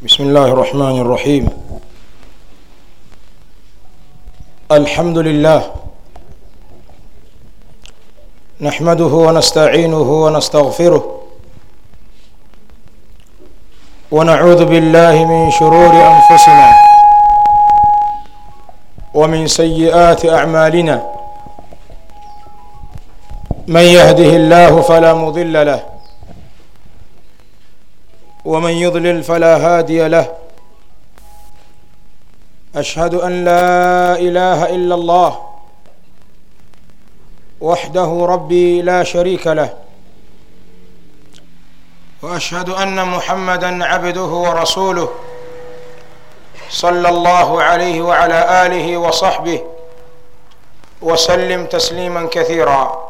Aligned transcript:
بسم 0.00 0.22
الله 0.22 0.44
الرحمن 0.44 1.00
الرحيم. 1.00 1.44
الحمد 4.72 5.18
لله. 5.18 5.60
نحمده 8.60 9.04
ونستعينه 9.04 10.08
ونستغفره. 10.24 11.04
ونعوذ 14.10 14.64
بالله 14.64 15.24
من 15.24 15.50
شرور 15.50 15.92
أنفسنا 15.92 16.68
ومن 19.14 19.46
سيئات 19.46 20.26
أعمالنا. 20.26 20.96
من 23.68 23.84
يهده 23.98 24.30
الله 24.40 24.80
فلا 24.80 25.14
مضل 25.14 25.66
له 25.66 25.80
ومن 28.44 28.70
يضلل 28.70 29.22
فلا 29.22 29.56
هادي 29.56 30.08
له. 30.08 30.34
أشهد 32.76 33.14
أن 33.14 33.44
لا 33.44 34.18
إله 34.18 34.74
إلا 34.74 34.94
الله 34.94 35.40
وحده 37.60 38.26
ربي 38.28 38.82
لا 38.82 39.04
شريك 39.04 39.46
له. 39.46 39.74
وأشهد 42.22 42.68
أن 42.68 43.08
محمدا 43.08 43.84
عبده 43.84 44.22
ورسوله 44.22 45.08
صلى 46.70 47.08
الله 47.08 47.62
عليه 47.62 48.02
وعلى 48.02 48.66
آله 48.66 48.96
وصحبه 48.96 49.62
وسلم 51.02 51.66
تسليما 51.66 52.28
كثيرا. 52.32 53.09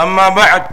أما 0.00 0.28
بعد 0.28 0.66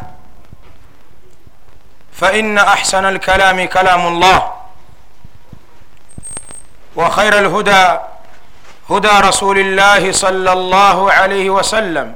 فإن 2.13 2.57
أحسن 2.57 3.05
الكلام 3.05 3.65
كلام 3.67 4.07
الله 4.07 4.51
وخير 6.95 7.39
الهدى 7.39 7.97
هدى 8.89 9.07
رسول 9.29 9.59
الله 9.59 10.11
صلى 10.11 10.53
الله 10.53 11.11
عليه 11.11 11.49
وسلم 11.49 12.15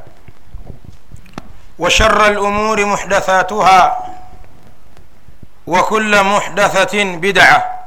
وشر 1.80 2.28
الأمور 2.28 2.86
محدثاتها 2.86 4.08
وكل 5.68 6.24
محدثة 6.24 7.04
بدعة 7.04 7.80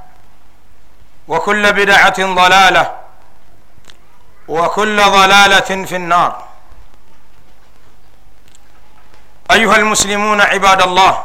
وكل 1.28 1.72
بدعة 1.72 2.34
ضلالة 2.34 2.92
وكل 4.48 4.96
ضلالة 5.02 5.84
في 5.84 5.96
النار. 5.96 6.43
أيها 9.50 9.76
المسلمون 9.76 10.40
عباد 10.40 10.82
الله 10.82 11.24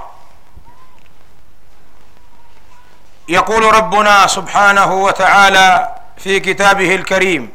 يقول 3.28 3.75
ربنا 3.75 4.28
سبحانه 4.28 4.94
وتعالى 4.94 5.96
في 6.18 6.40
كتابه 6.40 6.96
الكريم 6.96 7.52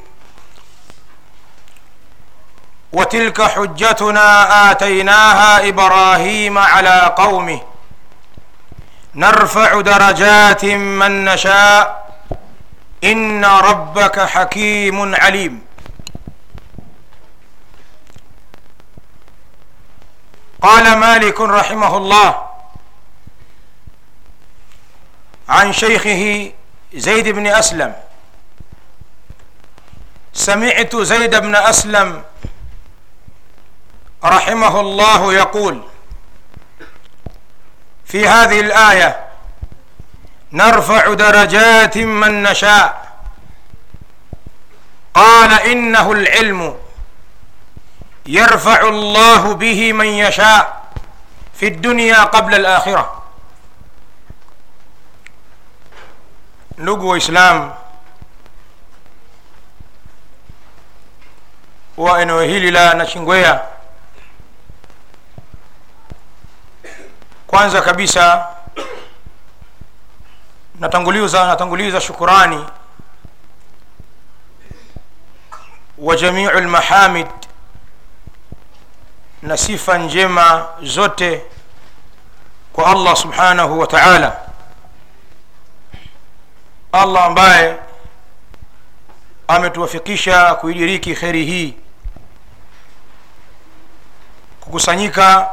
وتلك 2.92 3.42
حجتنا 3.42 4.70
آتيناها 4.70 5.68
إبراهيم 5.68 6.58
على 6.58 7.14
قومه 7.16 7.60
نرفع 9.14 9.80
درجات 9.80 10.64
من 10.64 11.24
نشاء 11.24 12.04
إن 13.04 13.44
ربك 13.44 14.20
حكيم 14.20 15.14
عليم. 15.14 15.63
قال 20.64 20.96
مالك 20.98 21.40
رحمه 21.40 21.96
الله 21.96 22.46
عن 25.48 25.72
شيخه 25.72 26.52
زيد 26.94 27.28
بن 27.28 27.46
أسلم. 27.46 27.94
سمعت 30.32 30.96
زيد 30.96 31.34
بن 31.36 31.54
أسلم 31.56 32.24
رحمه 34.24 34.80
الله 34.80 35.32
يقول 35.34 35.82
في 38.04 38.28
هذه 38.28 38.60
الآية 38.60 39.24
نرفع 40.52 41.14
درجات 41.14 41.98
من 41.98 42.42
نشاء. 42.42 43.04
قال 45.14 45.52
إنه 45.52 46.12
العلم 46.12 46.76
يرفع 48.26 48.80
الله 48.88 49.54
به 49.54 49.92
من 49.92 50.06
يشاء 50.06 50.84
في 51.54 51.68
الدنيا 51.68 52.24
قبل 52.24 52.54
الآخرة. 52.54 53.22
نقوى 56.78 57.16
إسلام. 57.18 57.74
وإنو 61.96 62.38
هيلي 62.38 62.70
لا 62.70 62.94
نشنقويا 62.94 63.70
كوانزا 67.46 67.80
kabisa 67.80 68.46
natanguliza 70.80 71.46
natanguliza 71.46 71.98
شكراني. 71.98 72.64
وجميع 75.98 76.58
المحامد 76.58 77.43
na 79.44 79.56
sifa 79.56 79.98
njema 79.98 80.66
zote 80.82 81.42
kwa 82.72 82.86
allah 82.86 83.16
subhanahu 83.16 83.80
wa 83.80 83.86
taala. 83.86 84.36
Allah 86.92 87.24
ambaye 87.24 87.76
ametuwafikisha 89.48 90.54
kuidiriki 90.54 91.14
kheri 91.14 91.44
hii 91.44 91.74
kukusanyika 94.60 95.48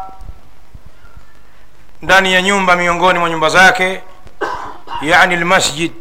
ndani 2.02 2.34
ya 2.34 2.42
nyumba 2.42 2.76
miongoni 2.76 3.20
mwa 3.20 3.30
nyumba 3.30 3.50
zake 3.50 4.02
yani 5.02 5.36
lmasjid 5.36 5.92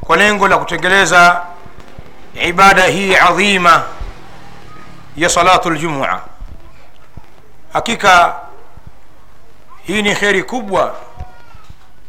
kwa 0.00 0.16
lengo 0.16 0.48
la 0.48 0.58
kutengeleza 0.58 1.42
ibada 2.34 2.84
hii 2.84 3.16
adhima 3.16 3.84
ya 5.18 5.28
salatu 5.28 5.70
ljumua 5.70 6.22
hakika 7.72 8.36
hii 9.82 10.02
ni 10.02 10.14
kheri 10.14 10.42
kubwa 10.42 10.94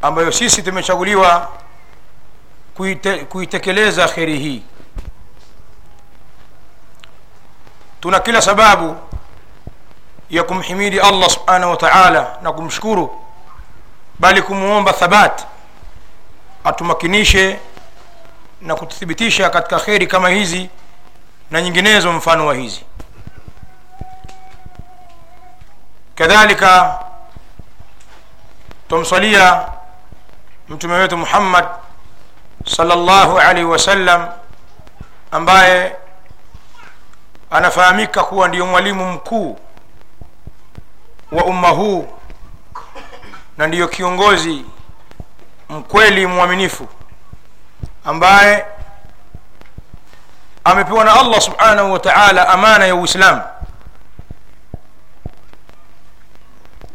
ambayo 0.02 0.32
sisi 0.32 0.64
tumechaguliwa 0.64 1.48
kuite, 2.78 3.18
kuitekeleza 3.18 4.08
kheri 4.08 4.40
hii. 4.40 4.64
Tuna 8.02 8.20
kila 8.20 8.42
sababu 8.42 8.98
ya 10.30 10.44
kumhimidi 10.44 11.00
allah 11.00 11.30
subhanahu 11.30 11.72
wa 11.72 11.78
taala 11.78 12.38
na 12.42 12.52
kumshukuru 12.54 13.22
bali 14.20 14.42
kumwomba 14.42 14.94
thabat 14.94 15.46
atumakinishe 16.64 17.60
na 18.62 18.76
kututhibitisha 18.76 19.50
katika 19.50 19.80
kheri 19.80 20.08
kama 20.08 20.30
hizi 20.30 20.70
na 21.52 21.62
nyinginezo 21.62 22.12
mfano 22.14 22.46
wa 22.48 22.56
hizi. 22.56 22.82
Kadhalika 26.16 27.00
tumswalia 28.90 29.66
mtume 30.70 30.94
wetu 30.94 31.18
muhammad 31.18 31.66
salllahu 32.66 33.40
alaihi 33.40 33.64
wasallam 33.70 34.28
ambaye 35.32 35.96
anafahamika 37.52 38.24
kuwa 38.24 38.48
ndiyo 38.48 38.66
mwalimu 38.66 39.12
mkuu 39.12 39.60
wa 41.32 41.46
umma 41.46 41.70
huu 41.70 42.08
na 43.58 43.68
ndiyo 43.68 43.88
kiongozi 43.88 44.66
mkweli 45.70 46.26
mwaminifu 46.26 46.88
ambaye 48.06 48.66
amepewa 50.69 51.05
na 51.05 51.21
allah 51.21 51.41
subhanahu 51.41 51.93
wa 51.93 51.99
taala 51.99 52.49
amana 52.49 52.87
ya 52.87 52.95
uislamu 52.95 53.43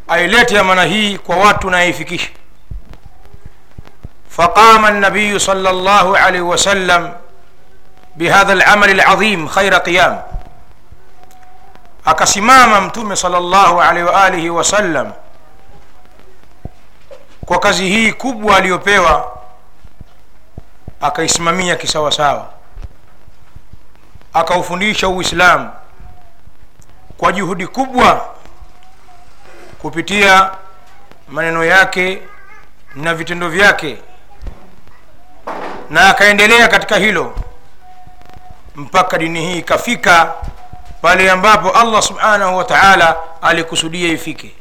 ailete 0.08 0.58
amana 0.58 0.84
hii 0.84 1.18
kwa 1.18 1.36
watu 1.36 1.70
na 1.70 1.76
aifikishe 1.78 2.32
فقام 4.30 4.86
النبي 4.86 5.38
صلى 5.38 5.70
الله 5.70 6.18
عليه 6.18 6.40
وسلم 6.40 7.16
بهذا 8.16 8.52
العمل 8.52 8.90
العظيم 8.90 9.48
خير 9.48 9.74
قيام 9.74 10.22
akasimama 12.04 12.80
mtume 12.80 13.16
salllahu 13.16 13.80
alaihi 13.82 14.08
waalihi 14.08 14.50
wasallam 14.50 15.12
kwa 17.46 17.58
kazi 17.58 17.88
hii 17.88 18.12
kubwa 18.12 18.56
aliyopewa 18.56 19.32
akaisimamia 21.00 21.76
kisawasawa 21.76 22.48
akaufundisha 24.35 25.09
uislamu 25.09 25.69
kwa 27.17 27.31
juhudi 27.31 27.67
kubwa 27.67 28.25
kupitia 29.81 30.51
maneno 31.27 31.63
yake 31.65 32.21
na 32.95 33.15
vitendo 33.15 33.49
vyake. 33.49 33.97
Na 35.89 36.09
akaendelea 36.09 36.67
katika 36.67 36.95
hilo 36.97 37.35
mpaka 38.75 39.17
dini 39.17 39.41
hii 39.41 39.57
ikafika 39.59 40.33
pale 41.01 41.31
ambapo 41.31 41.71
allah 41.71 42.01
subhanahu 42.01 42.57
wa 42.57 42.63
taala 42.63 43.15
alikusudia 43.41 44.09
ifike. 44.11 44.55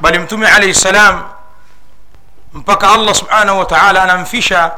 Bali 0.00 0.18
mtume 0.18 0.48
alaihi 0.48 0.74
ssalam 0.74 1.24
mpaka 2.52 2.90
allah 2.92 3.14
subhanahu 3.14 3.58
wa 3.58 3.64
taala 3.64 4.02
anamfisha 4.02 4.72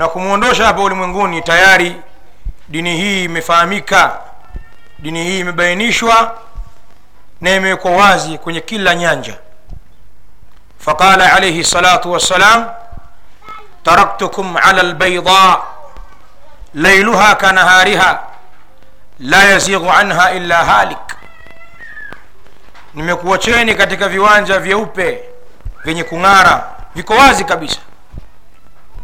na 0.00 0.08
kumwondosha 0.08 0.66
hapa 0.66 0.82
ulimwenguni 0.82 1.42
tayari 1.42 1.96
dini 2.68 2.96
hii 2.96 3.24
imefahamika 3.24 4.18
dini 4.98 5.24
hii 5.24 5.40
imebainishwa 5.40 6.38
na 7.40 7.50
imewekwa 7.54 7.90
wazi 7.90 8.38
kwenye 8.38 8.60
kila 8.60 8.94
nyanja. 8.94 9.34
Faqala 10.78 11.32
alaihi 11.32 11.64
salatu 11.64 12.12
wassalam 12.12 12.66
taraktukum 13.82 14.56
ala 14.56 14.82
lbaida 14.82 15.56
lailuha 16.74 17.34
kanahariha 17.34 18.22
la 19.18 19.44
yazighu 19.44 19.90
anha 19.90 20.32
illa 20.32 20.64
halik. 20.64 21.16
Nimekuacheni 22.94 23.74
katika 23.74 24.08
viwanja 24.08 24.58
vyeupe 24.58 25.22
vyenye 25.84 26.04
kung'ara 26.04 26.70
viko 26.94 27.14
wazi 27.14 27.44
kabisa 27.44 27.80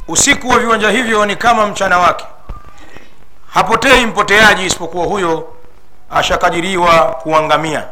usiku 0.08 0.48
wa 0.48 0.58
viwanja 0.58 0.90
hivyo 0.90 1.26
ni 1.26 1.36
kama 1.36 1.66
mchana 1.66 1.98
wake. 1.98 2.26
Hapotei 3.54 4.06
mpoteaji 4.06 4.64
isipokuwa 4.66 5.06
huyo 5.06 5.52
ashakadiriwa 6.10 6.98
kuangamia. 7.22 7.84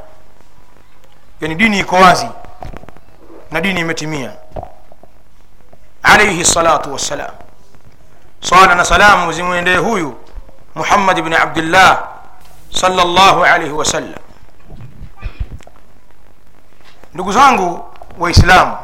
Yani 1.40 1.54
dini 1.54 1.78
iko 1.78 1.96
wazi 1.96 2.28
na 3.50 3.60
dini 3.60 3.80
imetimia. 3.80 4.32
Alaihi 6.02 6.44
salatu 6.44 6.92
wassalam. 6.92 7.30
Swala 8.40 8.74
na 8.74 8.84
salamu 8.84 9.32
zimwendee 9.32 9.76
huyu 9.76 10.14
muhammad 10.74 11.22
bni 11.22 11.36
abdillah 11.36 12.08
salllahu 12.70 13.44
alaihi 13.44 13.72
wasallam. 13.72 14.14
Ndugu 17.14 17.32
zangu 17.32 17.84
waislamu 18.18 18.76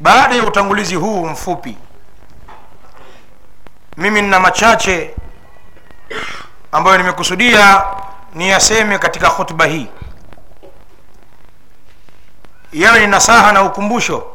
baada 0.00 0.34
ya 0.34 0.42
utangulizi 0.42 0.94
huu 0.94 1.26
mfupi 1.26 1.76
mimi 3.98 4.22
nina 4.22 4.40
machache 4.40 5.14
ambayo 6.72 6.98
nimekusudia 6.98 7.82
niyaseme 8.34 8.98
katika 8.98 9.30
khutba 9.30 9.64
hii. 9.66 9.86
Yawe 12.72 13.00
ni 13.00 13.06
nasaha 13.06 13.52
na 13.52 13.62
ukumbusho 13.62 14.26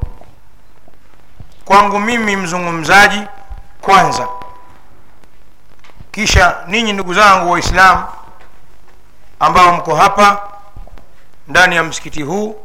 kwangu 1.66 2.00
mimi 2.00 2.36
mzungumzaji 2.36 3.22
kwanza. 3.82 4.28
Kisha 6.12 6.56
ninyi 6.68 6.94
ndugu 6.94 7.14
zangu 7.14 7.52
waislamu 7.52 8.04
ambao 9.40 9.74
mko 9.74 9.96
hapa 9.96 10.42
ndani 11.48 11.76
ya 11.76 11.84
msikiti 11.84 12.22
huu 12.24 12.56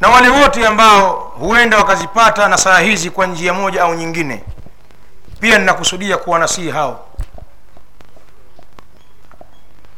na 0.00 0.08
wale 0.08 0.28
wote 0.28 0.66
ambao 0.66 1.10
huenda 1.38 1.76
wakazipata 1.78 2.48
nasaha 2.48 2.78
hizi 2.80 3.10
kwa 3.10 3.26
njia 3.26 3.52
moja 3.54 3.82
au 3.82 3.94
nyingine 3.94 4.44
pia 5.44 5.58
ninakusudia 5.58 6.16
kuwanasihi 6.18 6.70
hao. 6.70 7.06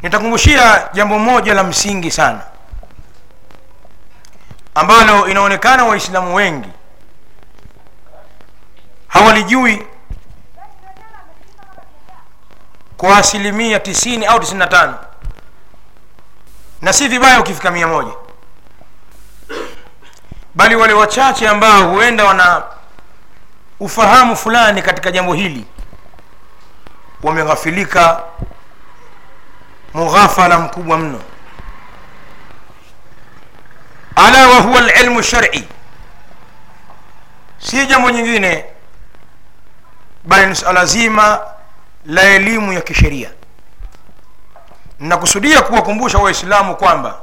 Nitakumbushia 0.02 0.88
jambo 0.92 1.18
moja 1.18 1.54
la 1.54 1.64
msingi 1.64 2.10
sana 2.10 2.40
ambalo 4.74 5.28
inaonekana 5.28 5.84
waislamu 5.84 6.34
wengi 6.34 6.68
hawalijui 9.08 9.86
kwa 12.96 13.18
asilimia 13.18 13.80
tisini 13.80 14.26
au 14.26 14.40
tisini 14.40 14.58
na 14.58 14.66
tano 14.66 14.98
na 16.82 16.92
si 16.92 17.08
vibaya 17.08 17.40
ukifika 17.40 17.70
mia 17.70 17.86
moja. 17.86 18.12
Bali 20.54 20.76
wale 20.76 20.92
wachache 20.92 21.48
ambao 21.48 21.88
huenda 21.90 22.24
wana 22.24 22.62
ufahamu 23.80 24.36
fulani 24.36 24.82
katika 24.82 25.10
jambo 25.10 25.34
hili. 25.34 25.64
Wameghafilika 27.22 28.22
mughafala 29.94 30.58
mkubwa 30.58 30.98
mno. 30.98 31.20
Ala 34.16 34.48
wa 34.48 34.80
lilmu 34.80 35.22
shari. 35.22 35.68
Si 37.58 37.86
jambo 37.86 38.10
nyingine 38.10 38.64
bali 40.24 40.46
ni 40.46 40.54
suala 40.56 40.86
zima 40.86 41.40
la 42.06 42.22
elimu 42.22 42.72
ya 42.72 42.80
kisheria. 42.80 43.30
Nakusudia 45.00 45.62
kuwakumbusha 45.62 46.18
waislamu 46.18 46.76
kwamba 46.76 47.18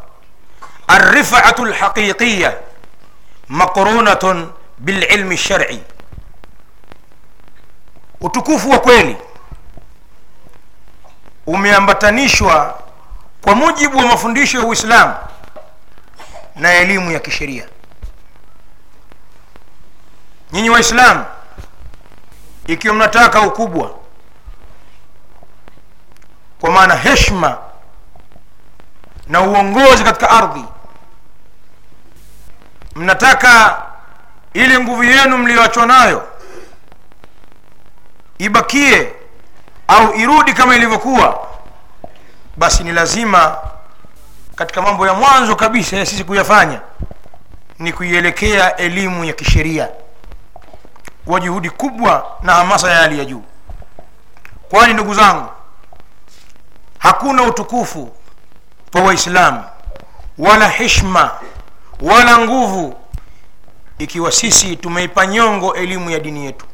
arrifatu 0.88 1.66
lhaqiqiya 1.66 2.54
maqrunatun 3.48 4.52
bililmi 4.78 5.36
lshari 5.36 5.84
utukufu 8.24 8.70
wa 8.70 8.80
kweli 8.80 9.18
umeambatanishwa 11.48 12.80
kwa 13.42 13.56
mujibu 13.56 13.98
wa 13.98 14.06
mafundisho 14.06 14.60
ya 14.60 14.66
uislamu 14.66 15.16
na 16.56 16.74
elimu 16.74 17.12
ya 17.12 17.20
kisheria. 17.20 17.68
Nyinyi 20.52 20.70
waislamu 20.70 21.26
ikiwa 22.68 22.94
mnataka 22.96 23.42
ukubwa 23.42 23.92
kwa 26.62 26.72
maana 26.72 26.96
heshma 26.96 27.58
na 29.28 29.42
uongozi 29.42 30.04
katika 30.04 30.30
ardhi 30.30 30.66
mnataka 32.96 33.82
ili 34.54 34.80
nguvu 34.80 35.04
yenu 35.04 35.38
mliyoachwa 35.38 35.86
nayo 35.86 36.28
ibakie 38.38 39.14
au 39.88 40.14
irudi 40.16 40.54
kama 40.54 40.76
ilivyokuwa 40.76 41.48
basi 42.58 42.84
ni 42.84 42.92
lazima 42.92 43.58
katika 44.56 44.82
mambo 44.82 45.08
ya 45.08 45.14
mwanzo 45.14 45.56
kabisa 45.56 45.98
ya 45.98 46.06
sisi 46.06 46.24
kuyafanya 46.24 46.82
ni 47.80 47.94
kuielekea 47.94 48.76
elimu 48.78 49.26
ya 49.26 49.34
kisheria 49.34 49.90
kwa 51.26 51.40
juhudi 51.40 51.70
kubwa 51.70 52.38
na 52.42 52.54
hamasa 52.54 52.92
ya 52.92 52.98
hali 52.98 53.20
ya 53.20 53.26
juu. 53.26 53.44
Kwani 54.70 54.94
ndugu 54.94 55.14
zangu 55.14 55.50
hakuna 57.00 57.44
utukufu 57.44 58.12
kwa 58.92 59.02
waislamu 59.02 59.64
wala 60.38 60.68
heshma 60.70 61.32
wala 62.02 62.38
nguvu 62.38 62.98
ikiwa 63.98 64.32
sisi 64.32 64.76
tumeipa 64.76 65.28
nyongo 65.28 65.74
elimu 65.76 66.10
ya 66.10 66.20
dini 66.20 66.46
yetu 66.46 66.66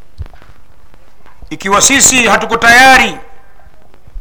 ikiwa 1.50 1.82
sisi 1.82 2.28
hatuko 2.28 2.58
tayari 2.58 3.18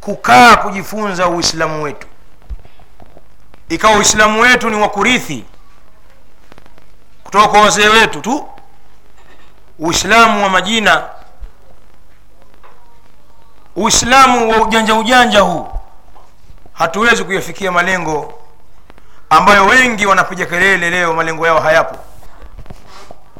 kukaa 0.01 0.55
kujifunza 0.55 1.27
uislamu 1.27 1.83
wetu 1.83 2.07
ikawa 3.69 3.97
uislamu 3.97 4.41
wetu 4.41 4.69
ni 4.69 4.75
wa 4.81 4.89
kurithi 4.89 5.45
kutoka 7.23 7.47
kwa 7.47 7.61
wazee 7.61 7.87
wetu 7.87 8.21
tu 8.21 8.49
uislamu 9.79 10.43
wa 10.43 10.49
majina 10.49 11.03
uislamu 13.75 14.49
wa 14.51 14.57
ujanja 14.61 14.95
ujanja 14.95 15.39
huu 15.41 15.67
hatuwezi 16.73 17.23
kuyafikia 17.23 17.71
malengo 17.71 18.33
ambayo 19.29 19.65
wengi 19.65 20.05
wanapiga 20.05 20.45
kelele 20.45 20.89
leo 20.89 21.13
malengo 21.13 21.47
yao 21.47 21.59
hayapo. 21.59 21.95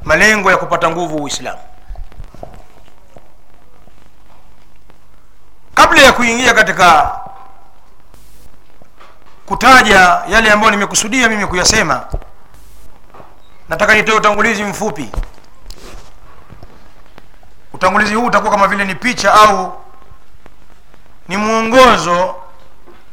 Malengo 0.03 0.51
ya 0.51 0.58
kupata 0.58 0.89
nguvu 0.89 1.24
uislamu 1.24 1.60
kabla 5.79 6.01
ya 6.01 6.13
kuingia 6.13 6.53
katika 6.53 7.12
kutaja 9.45 10.21
yale 10.29 10.51
ambayo 10.51 10.71
nimekusudia 10.71 11.29
mimi 11.29 11.48
kuyasema 11.48 12.05
nataka 13.69 13.93
nitoe 13.95 14.15
utangulizi 14.15 14.63
mfupi. 14.63 15.09
Utangulizi 17.74 18.15
huu 18.15 18.25
utakuwa 18.25 18.51
kama 18.51 18.67
vile 18.67 18.86
ni 18.86 18.95
picha 18.95 19.33
au 19.33 19.81
ni 21.27 21.38
mwongozo 21.38 22.36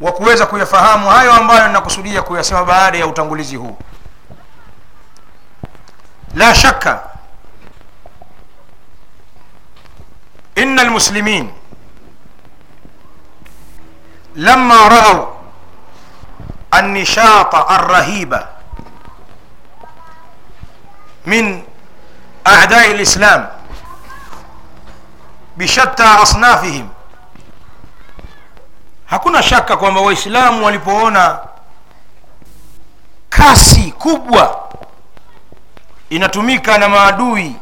wa 0.00 0.12
kuweza 0.12 0.46
kuyafahamu 0.46 1.08
hayo 1.08 1.32
ambayo 1.32 1.66
ninakusudia 1.66 2.22
kuyasema 2.22 2.64
baada 2.64 2.98
ya 2.98 3.06
utangulizi 3.06 3.56
huu. 3.56 3.78
La 6.34 6.54
shaka 6.54 7.00
ina 10.56 10.82
almuslimin 10.82 11.50
lama 14.35 14.89
raau 14.89 15.27
النشاط 16.73 17.55
الرهيب 17.55 18.31
من 21.25 21.63
أعداء 22.47 22.91
الإسلام 22.91 23.49
بشتى 25.57 26.03
أصنافهم 26.03 26.87
hakuna 29.05 29.43
shaka 29.43 29.77
kwamba 29.77 30.01
waislamu 30.01 30.65
walipoona 30.65 31.39
kasi 33.29 33.91
kubwa 33.91 34.69
inatumika 36.09 36.77
na 36.77 36.89
maadui 36.89 37.55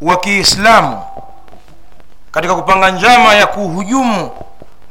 wa 0.00 0.16
kiislamu 0.20 1.02
katika 2.32 2.54
kupanga 2.54 2.90
njama 2.90 3.34
ya 3.34 3.46
kuhujumu 3.46 4.30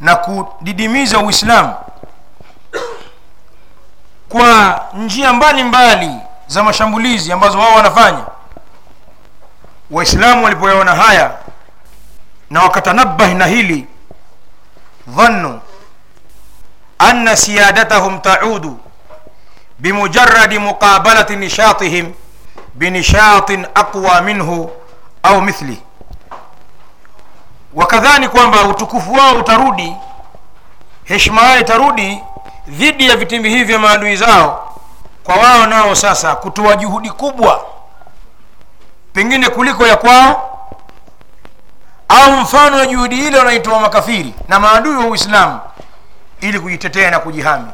na 0.03 0.17
kudidimiza 0.17 1.19
uislamu 1.19 1.75
kwa 4.29 4.81
njia 4.95 5.33
mbalimbali 5.33 6.07
mbali 6.07 6.21
za 6.47 6.63
mashambulizi 6.63 7.33
ambazo 7.33 7.59
wao 7.59 7.75
wanafanya. 7.75 8.25
Waislamu 9.91 10.45
walipoyaona 10.45 10.95
haya 10.95 11.31
na 12.51 12.63
wakatanabahi 12.63 13.35
na 13.35 13.47
hili 13.47 13.87
dhannu 15.09 15.61
anna 16.99 17.37
siyadatahum 17.37 18.19
taudu 18.21 18.79
bimujaradi 19.79 20.59
muqabalati 20.59 21.37
nishatihim 21.37 22.13
binishatin 22.75 23.67
aqwa 23.75 24.21
minhu 24.21 24.71
au 25.23 25.41
mithlih 25.43 25.79
wakadhani 27.75 28.29
kwamba 28.29 28.63
utukufu 28.65 29.13
wao 29.13 29.35
utarudi 29.37 29.97
heshima 31.05 31.43
yao 31.43 31.61
itarudi 31.61 32.21
dhidi 32.69 33.09
ya 33.09 33.17
vitimbi 33.17 33.49
hivi 33.49 33.65
vya 33.65 33.79
maadui 33.79 34.17
zao. 34.17 34.79
Kwa 35.25 35.35
wao 35.37 35.67
nao 35.67 35.95
sasa 35.95 36.35
kutoa 36.37 36.77
juhudi 36.77 37.11
kubwa 37.11 37.65
pengine 39.13 39.49
kuliko 39.49 39.87
ya 39.87 39.97
kwao 39.97 40.59
au 42.09 42.33
mfano 42.33 42.77
wa 42.77 42.87
juhudi 42.87 43.27
ile 43.27 43.39
wanaitoa 43.39 43.81
makafiri 43.81 44.35
na 44.49 44.61
maadui 44.61 44.97
wa 44.97 45.05
uislamu 45.07 45.61
ili 46.41 46.61
kujitetea 46.61 47.11
na 47.11 47.19
kujihami. 47.19 47.69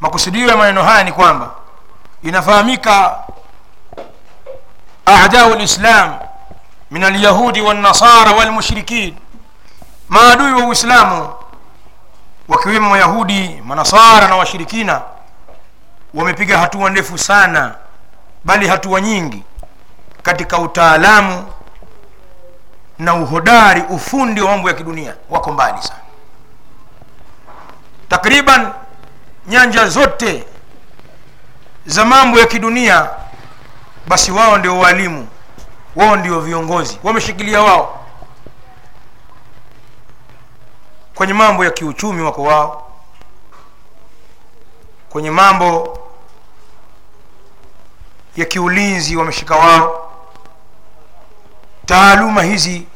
Makusudio 0.00 0.48
ya 0.48 0.56
maneno 0.56 0.82
haya 0.82 1.04
ni 1.04 1.12
kwamba 1.12 1.50
inafahamika 2.22 3.16
adau 5.06 5.54
lislam 5.54 6.18
min 6.94 7.04
alyahudi 7.04 7.60
walnasara 7.60 8.30
walmushrikin 8.32 9.14
maadui 10.08 10.52
wa 10.52 10.66
uislamu 10.66 11.32
wakiwemo 12.48 12.90
mayahudi 12.90 13.62
manasara 13.64 14.28
na 14.28 14.36
washirikina 14.36 15.02
wamepiga 16.14 16.58
hatua 16.58 16.90
ndefu 16.90 17.18
sana 17.18 17.74
bali 18.44 18.68
hatua 18.68 19.00
nyingi 19.00 19.42
katika 20.22 20.58
utaalamu 20.58 21.46
na 22.98 23.14
uhodari 23.14 23.82
ufundi 23.88 24.40
wa 24.40 24.50
mambo 24.50 24.68
ya 24.68 24.74
kidunia. 24.74 25.14
Wako 25.30 25.52
mbali 25.52 25.82
sana. 25.82 26.00
Takriban 28.08 28.72
nyanja 29.46 29.88
zote 29.88 30.44
za 31.86 32.04
mambo 32.04 32.38
ya 32.38 32.46
kidunia 32.46 33.08
basi 34.08 34.32
wao 34.32 34.58
ndio 34.58 34.78
walimu 34.78 35.28
wao 35.96 36.16
ndio 36.16 36.40
viongozi 36.40 36.98
wameshikilia 37.02 37.62
wao. 37.62 38.00
Kwenye 41.14 41.32
mambo 41.32 41.64
ya 41.64 41.70
kiuchumi 41.70 42.22
wako 42.22 42.42
wao. 42.42 42.90
Kwenye 45.10 45.30
mambo 45.30 45.98
ya 48.36 48.44
kiulinzi 48.44 49.16
wameshika 49.16 49.56
wao. 49.56 50.10
Taaluma 51.86 52.42
hizi 52.42 52.86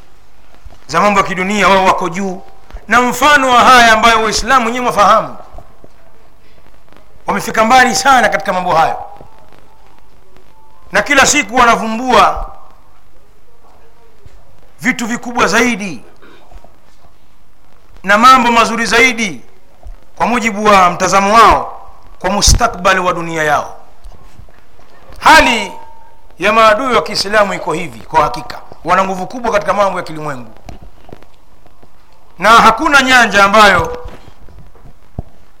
za 0.87 1.01
mambo 1.01 1.19
ya 1.19 1.25
kidunia 1.25 1.67
wao 1.67 1.85
wako 1.85 2.09
juu. 2.09 2.41
Na 2.87 3.01
mfano 3.01 3.49
wa 3.49 3.59
haya 3.63 3.93
ambayo 3.93 4.23
waislamu 4.23 4.65
wenyewe 4.65 4.85
wafahamu. 4.85 5.37
Wamefika 7.27 7.65
mbali 7.65 7.95
sana 7.95 8.29
katika 8.29 8.53
mambo 8.53 8.73
hayo. 8.73 8.97
Na 10.91 11.01
kila 11.01 11.25
siku 11.25 11.55
wanavumbua 11.55 12.51
vitu 14.81 15.07
vikubwa 15.07 15.47
zaidi 15.47 16.03
na 18.03 18.17
mambo 18.17 18.51
mazuri 18.51 18.85
zaidi 18.85 19.41
kwa 20.15 20.27
mujibu 20.27 20.65
wa 20.65 20.89
mtazamo 20.89 21.33
wao 21.33 21.89
kwa 22.19 22.29
mustakbali 22.29 22.99
wa 22.99 23.13
dunia 23.13 23.43
yao. 23.43 23.75
Hali 25.19 25.71
ya 26.39 26.53
maadui 26.53 26.95
wa 26.95 27.01
kiislamu 27.03 27.53
iko 27.53 27.73
hivi 27.73 27.99
kwa 27.99 28.21
hakika. 28.23 28.61
Wana 28.83 29.03
nguvu 29.03 29.27
kubwa 29.27 29.51
katika 29.51 29.73
mambo 29.73 29.97
ya 29.99 30.03
kilimwengu. 30.05 30.51
Na 32.39 32.49
hakuna 32.49 33.01
nyanja 33.01 33.43
ambayo 33.43 34.07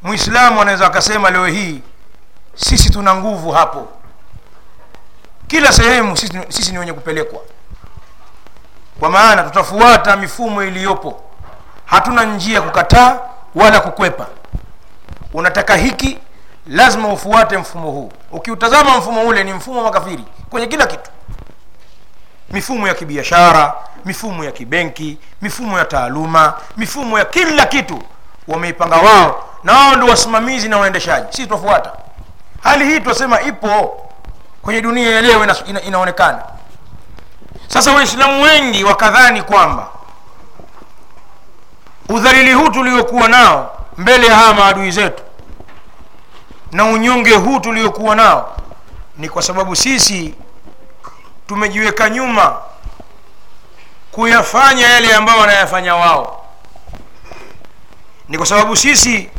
mwislamu 0.01 0.61
anaweza 0.61 0.85
akasema 0.87 1.29
leo 1.29 1.45
hii 1.45 1.81
sisi 2.55 2.89
tuna 2.89 3.15
nguvu 3.15 3.51
hapo. 3.51 3.87
Kila 5.47 5.71
sehemu 5.71 6.17
sisi, 6.17 6.39
sisi 6.49 6.71
ni 6.71 6.77
wenye 6.77 6.93
kupelekwa 6.93 7.41
kwa 8.99 9.09
maana 9.09 9.43
tutafuata 9.43 10.15
mifumo 10.17 10.63
iliyopo. 10.63 11.21
Hatuna 11.85 12.23
njia 12.23 12.55
ya 12.55 12.61
kukataa 12.61 13.19
wala 13.55 13.79
kukwepa. 13.79 14.27
Unataka 15.33 15.75
hiki 15.75 16.17
lazima 16.67 17.07
ufuate 17.07 17.57
mfumo 17.57 17.91
huu. 17.91 18.11
Ukiutazama 18.31 18.97
mfumo 18.97 19.21
ule 19.27 19.43
ni 19.43 19.53
mfumo 19.53 19.77
wa 19.77 19.83
makafiri 19.83 20.23
kwenye 20.49 20.67
kila 20.67 20.85
kitu. 20.87 21.09
Mifumo 22.51 22.87
ya 22.87 22.93
kibiashara 22.93 23.73
mifumo 24.05 24.43
ya 24.43 24.51
kibenki 24.51 25.17
mifumo 25.41 25.77
ya 25.79 25.85
taaluma 25.85 26.53
mifumo 26.77 27.19
ya 27.19 27.25
kila 27.25 27.65
kitu. 27.65 28.01
Wameipanga 28.47 28.95
wao 28.95 29.43
na 29.63 29.73
wao 29.73 29.95
ndio 29.95 30.09
wasimamizi 30.09 30.69
na 30.69 30.77
waendeshaji. 30.77 31.27
Sisi 31.29 31.43
tutafuata 31.47 31.91
hali 32.63 32.85
hii 32.85 32.99
tunasema 32.99 33.41
ipo 33.41 34.01
kwenye 34.61 34.81
dunia 34.81 35.21
leo 35.21 35.43
ina, 35.43 35.55
ina, 35.67 35.81
inaonekana 35.81 36.43
sasa 37.73 37.91
waislamu 37.91 38.43
wengi 38.43 38.83
wakadhani 38.83 39.41
kwamba 39.43 39.87
udhalili 42.09 42.53
huu 42.53 42.69
tuliokuwa 42.69 43.27
nao 43.27 43.85
mbele 43.97 44.27
ya 44.27 44.35
hawa 44.35 44.53
maadui 44.53 44.91
zetu 44.91 45.23
na 46.71 46.85
unyonge 46.85 47.35
huu 47.35 47.59
tuliokuwa 47.59 48.15
nao 48.15 48.57
ni 49.17 49.29
kwa 49.29 49.41
sababu 49.41 49.75
sisi 49.75 50.35
tumejiweka 51.47 52.09
nyuma 52.09 52.57
kuyafanya 54.11 54.87
yale 54.89 55.15
ambayo 55.15 55.39
wanayafanya 55.39 55.95
wao. 55.95 56.45
Ni 58.29 58.37
kwa 58.37 58.45
sababu 58.45 58.75
sisi 58.75 59.29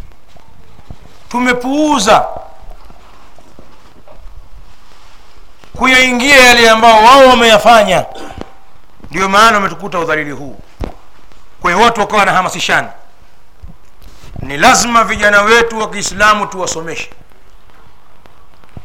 tumepuuza 1.29 2.27
kuyaingia 5.79 6.37
yale 6.37 6.71
ambao 6.71 7.05
wao 7.05 7.29
wameyafanya. 7.29 8.05
Ndio 9.11 9.29
maana 9.29 9.57
wametukuta 9.57 9.99
udhalili 9.99 10.31
huu. 10.31 10.61
Kwa 11.61 11.77
watu 11.77 12.01
wakawa 12.01 12.19
wanahamasishana. 12.21 12.89
Ni 14.39 14.57
lazima 14.57 15.05
vijana 15.05 15.43
wetu 15.43 15.79
wa 15.79 15.91
kiislamu 15.91 16.47
tuwasomeshe 16.47 17.11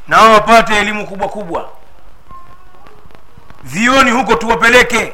nao 0.07 0.33
wapate 0.33 0.75
elimu 0.77 1.07
kubwa 1.07 1.29
kubwa. 1.29 1.69
Vioni 3.63 4.11
huko 4.11 4.35
tuwapeleke 4.35 5.13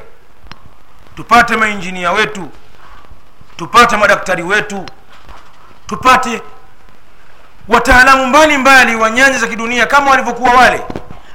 tupate 1.16 1.56
mainjinia 1.58 2.12
wetu 2.12 2.50
tupate 3.58 3.98
madaktari 3.98 4.44
wetu 4.44 4.86
tupate 5.88 6.42
wataalamu 7.68 8.26
mbalimbali 8.26 8.96
wa 8.96 9.10
nyanja 9.12 9.40
za 9.40 9.48
kidunia 9.48 9.86
kama 9.86 10.12
walivyokuwa 10.12 10.54
wale 10.54 10.82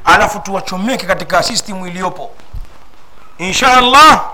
alafu 0.06 0.38
tuwachomeke 0.38 1.06
katika 1.06 1.42
system 1.42 1.86
iliyopo. 1.86 2.30
Insha 3.38 3.76
allah 3.76 4.24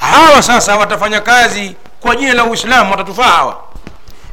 hawa 0.00 0.42
sasa 0.42 0.76
watafanya 0.76 1.20
kazi 1.20 1.76
kwa 2.00 2.16
jina 2.16 2.34
la 2.34 2.44
uislamu 2.44 2.90
watatufaa 2.90 3.22
hawa. 3.28 3.60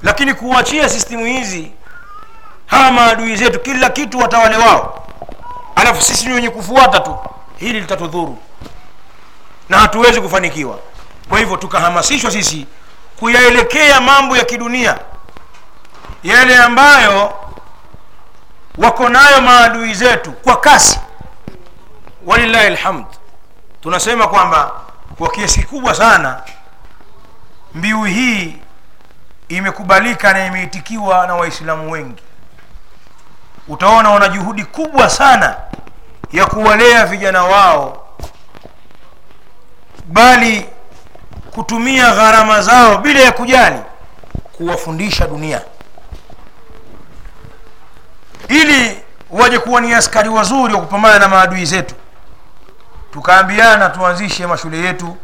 Lakini 0.04 0.34
kuwachia 0.34 0.90
sistimu 0.90 1.26
hizi 1.26 1.72
hawa 2.66 2.92
maadui 2.92 3.36
zetu 3.36 3.60
kila 3.60 3.90
kitu 3.90 4.20
watawale 4.20 4.58
wao. 4.58 5.08
Alafu 5.76 6.02
sisi 6.02 6.26
ni 6.28 6.34
wenye 6.34 6.50
kufuata 6.50 7.00
tu. 7.00 7.18
Hili 7.58 7.80
litatudhuru. 7.80 8.38
Na 9.70 9.80
hatuwezi 9.80 10.22
kufanikiwa. 10.22 10.80
Kwa 11.30 11.40
hivyo 11.40 11.58
tukahamasishwa 11.58 12.32
sisi 12.32 12.66
kuyaelekea 13.20 14.02
mambo 14.02 14.38
ya 14.38 14.46
kidunia. 14.46 15.00
Yale 16.24 16.58
ambayo 16.58 17.34
wako 18.78 19.10
nayo 19.10 19.42
maadui 19.42 19.94
zetu 19.94 20.32
kwa 20.32 20.58
kasi. 20.58 21.00
Walillahi 22.26 22.70
lhamd 22.70 23.06
tunasema 23.82 24.28
kwamba 24.28 24.72
kwa 25.18 25.30
kiasi 25.30 25.60
kikubwa 25.60 25.96
sana 25.96 26.42
mbiu 27.76 28.04
hii 28.04 28.58
imekubalika 29.50 30.34
na 30.34 30.46
imeitikiwa 30.46 31.28
na 31.28 31.36
waislamu 31.36 31.92
wengi. 31.92 32.24
Utaona 33.68 34.10
wana 34.10 34.30
juhudi 34.30 34.64
kubwa 34.66 35.10
sana 35.10 35.56
ya 36.32 36.46
kuwalea 36.46 37.06
vijana 37.06 37.44
wao 37.44 38.08
bali 40.06 40.66
kutumia 41.52 42.12
gharama 42.16 42.62
zao 42.62 42.98
bila 42.98 43.20
ya 43.20 43.32
kujali 43.32 43.80
kuwafundisha 44.58 45.28
dunia 45.28 45.62
ili 48.48 49.00
waje 49.30 49.60
kuwa 49.60 49.82
ni 49.82 49.94
askari 49.94 50.30
wazuri 50.30 50.74
wa 50.74 50.82
kupambana 50.82 51.20
na 51.20 51.28
maadui 51.28 51.66
zetu. 51.66 51.96
Tukaambiana 53.14 53.90
tuanzishe 53.90 54.48
mashule 54.48 54.78
yetu 54.78 55.18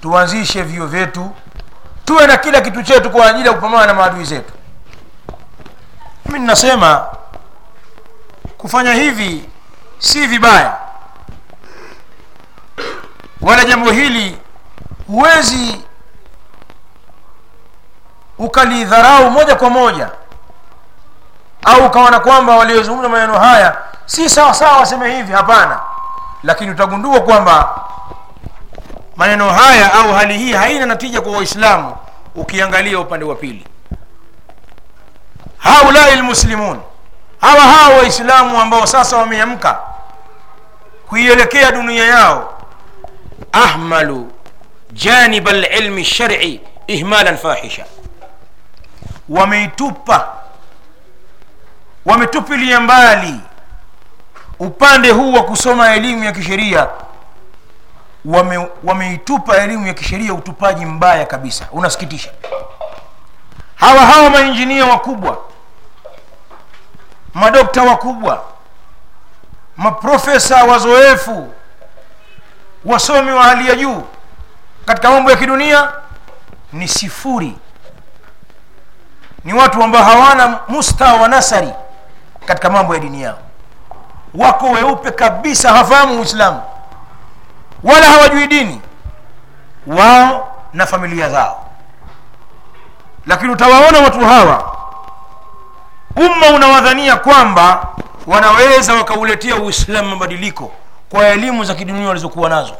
tuanzishe 0.00 0.62
vio 0.62 0.86
vyetu 0.86 1.30
tuwe 2.04 2.26
na 2.26 2.36
kila 2.36 2.60
kitu 2.60 2.82
chetu 2.82 3.10
kwa 3.10 3.26
ajili 3.30 3.48
ya 3.48 3.54
kupambana 3.54 3.86
na 3.86 3.94
maadui 3.94 4.24
zetu. 4.24 4.52
Mi 6.26 6.38
ninasema 6.38 7.06
kufanya 8.58 8.94
hivi 8.94 9.48
si 9.98 10.26
vibaya. 10.26 10.76
Wala 13.40 13.64
jambo 13.64 13.90
hili 13.90 14.38
huwezi 15.06 15.80
ukalidharau 18.38 19.30
moja 19.30 19.54
kwa 19.54 19.70
moja 19.70 20.10
au 21.64 21.86
ukaona 21.86 22.20
kwamba 22.20 22.56
waliozungumza 22.56 23.08
maneno 23.08 23.38
haya 23.38 23.76
si 24.06 24.30
sawa 24.30 24.54
sawa 24.54 24.78
waseme 24.78 25.16
hivi 25.16 25.32
hapana. 25.32 25.80
Lakini 26.42 26.70
utagundua 26.70 27.20
kwamba 27.20 27.80
maneno 29.16 29.50
haya 29.50 29.92
au 29.94 30.12
hali 30.12 30.38
hii 30.38 30.52
haina 30.52 30.86
natija 30.86 31.20
kwa 31.20 31.32
waislamu 31.32 31.96
ukiangalia 32.34 32.98
upande 33.00 33.24
wa 33.24 33.34
pili. 33.34 33.66
Haulai 35.58 36.16
lmuslimun 36.16 36.80
hawa 37.40 37.60
hawa 37.60 37.96
waislamu 37.98 38.60
ambao 38.60 38.86
sasa 38.86 39.16
wameamka 39.16 39.78
kuielekea 41.08 41.72
dunia 41.72 42.04
yao 42.04 42.54
ahmalu 43.52 44.32
janib 44.92 45.48
alilmi 45.48 46.02
lshari 46.02 46.60
ihmalan 46.86 47.36
fahisha 47.38 47.84
wameitupa 49.28 50.28
wametupilia 52.04 52.80
mbali 52.80 53.40
upande 54.58 55.10
huu 55.10 55.32
wa 55.32 55.42
kusoma 55.44 55.94
elimu 55.94 56.24
ya 56.24 56.32
kisheria. 56.32 56.88
Wame, 58.24 58.68
wameitupa 58.84 59.56
elimu 59.56 59.86
ya 59.86 59.94
kisheria 59.94 60.34
utupaji 60.34 60.84
mbaya 60.84 61.26
kabisa. 61.26 61.66
Unasikitisha. 61.72 62.30
Hawa 63.74 64.00
hawa 64.06 64.30
mainjinia 64.30 64.86
wakubwa 64.86 65.38
madokta 67.34 67.82
wakubwa 67.82 68.44
maprofesa 69.76 70.64
wazoefu 70.64 71.52
wasomi 72.84 73.30
wa 73.32 73.42
hali 73.42 73.68
ya 73.68 73.74
juu 73.76 74.02
katika 74.86 75.10
mambo 75.10 75.30
ya 75.30 75.36
kidunia 75.36 75.92
ni 76.72 76.88
sifuri. 76.88 77.56
Ni 79.44 79.52
watu 79.54 79.82
ambao 79.82 80.02
hawana 80.04 80.58
mustawa 80.68 81.20
wa 81.20 81.28
nasari 81.28 81.72
katika 82.46 82.70
mambo 82.70 82.94
ya 82.94 83.00
dini 83.00 83.22
yao. 83.22 83.38
Wako 84.34 84.66
weupe 84.70 85.10
kabisa 85.10 85.68
hawafahamu 85.72 86.20
uislamu. 86.20 86.62
Wala 87.82 88.06
hawajui 88.06 88.46
dini. 88.46 88.80
Wao 89.86 90.54
na 90.72 90.86
familia 90.86 91.28
zao. 91.30 91.66
Lakini 93.26 93.52
utawaona 93.52 93.98
watu 93.98 94.20
hawa 94.20 94.76
umma 96.16 96.46
unawadhania 96.56 97.16
kwamba 97.16 97.86
wanaweza 98.26 98.94
wakauletea 98.94 99.56
uislamu 99.56 100.08
mabadiliko 100.10 100.72
kwa 101.10 101.26
elimu 101.28 101.64
za 101.64 101.74
kidunia 101.74 102.08
walizokuwa 102.08 102.48
nazo. 102.48 102.74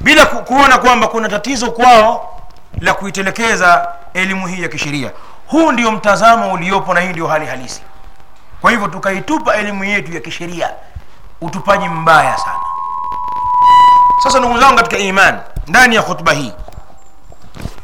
Bila 0.00 0.26
kuona 0.26 0.78
kwamba 0.78 1.08
kuna 1.08 1.28
tatizo 1.28 1.70
kwao 1.70 2.38
la 2.80 2.94
kuitelekeza 2.94 3.88
elimu 4.14 4.46
hii 4.46 4.62
ya 4.62 4.68
kisheria 4.68 5.10
huu 5.52 5.72
ndio 5.72 5.92
mtazamo 5.92 6.52
uliopo 6.52 6.94
na 6.94 7.00
hii 7.00 7.08
ndio 7.08 7.26
hali 7.26 7.46
halisi. 7.46 7.82
Kwa 8.60 8.70
hivyo 8.70 8.88
tukaitupa 8.88 9.54
elimu 9.54 9.84
yetu 9.84 10.12
ya 10.12 10.20
kisheria 10.20 10.70
utupaji 11.40 11.88
mbaya 11.88 12.36
sana. 12.38 12.60
Sasa 14.22 14.38
ndugu 14.38 14.58
zangu 14.60 14.76
katika 14.76 14.98
iman 14.98 15.40
ndani 15.66 15.96
ya 15.96 16.02
khutba 16.02 16.32
hii 16.32 16.52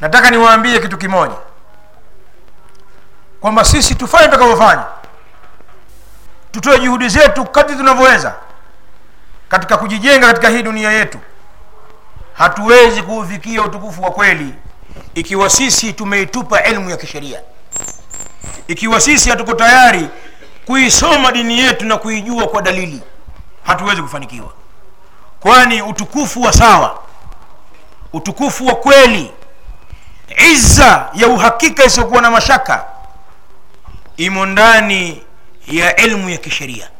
nataka 0.01 0.31
niwaambie 0.31 0.81
kitu 0.81 0.99
kimoja. 0.99 1.35
Kwamba 3.41 3.65
sisi 3.65 3.95
tufanye 3.95 4.25
tutakavyofanya. 4.25 4.85
Tutoe 6.53 6.79
juhudi 6.81 7.09
zetu 7.09 7.45
kadri 7.45 7.77
tunavyoweza 7.77 8.35
katika 9.49 9.77
kujijenga 9.77 10.27
katika 10.27 10.49
hii 10.49 10.63
dunia 10.63 10.93
yetu. 10.93 11.19
Hatuwezi 12.35 13.03
kuufikia 13.03 13.63
utukufu 13.63 14.03
wa 14.03 14.11
kweli 14.11 14.55
ikiwa 15.15 15.51
sisi 15.51 15.93
tumeitupa 15.93 16.63
elimu 16.63 16.91
ya 16.91 16.97
kisheria 16.97 17.41
ikiwa 18.69 19.01
sisi 19.01 19.31
hatuko 19.31 19.55
tayari 19.55 20.09
kuisoma 20.67 21.33
dini 21.33 21.59
yetu 21.59 21.85
na 21.87 21.97
kuijua 21.97 22.47
kwa 22.47 22.63
dalili 22.63 23.03
hatuwezi 23.65 24.03
kufanikiwa. 24.03 24.49
Kwani 25.41 25.83
utukufu 25.83 26.43
wa 26.43 26.53
sawa 26.53 26.99
utukufu 28.13 28.67
wa 28.67 28.75
kweli 28.75 29.33
izza 30.53 31.09
ya 31.15 31.29
uhakika 31.29 31.85
isiyokuwa 31.85 32.23
na 32.23 32.31
mashaka 32.31 32.85
imo 34.17 34.47
ndani 34.47 35.23
ya 35.67 35.97
elimu 35.97 36.31
ya 36.31 36.37
kisheria. 36.39 36.91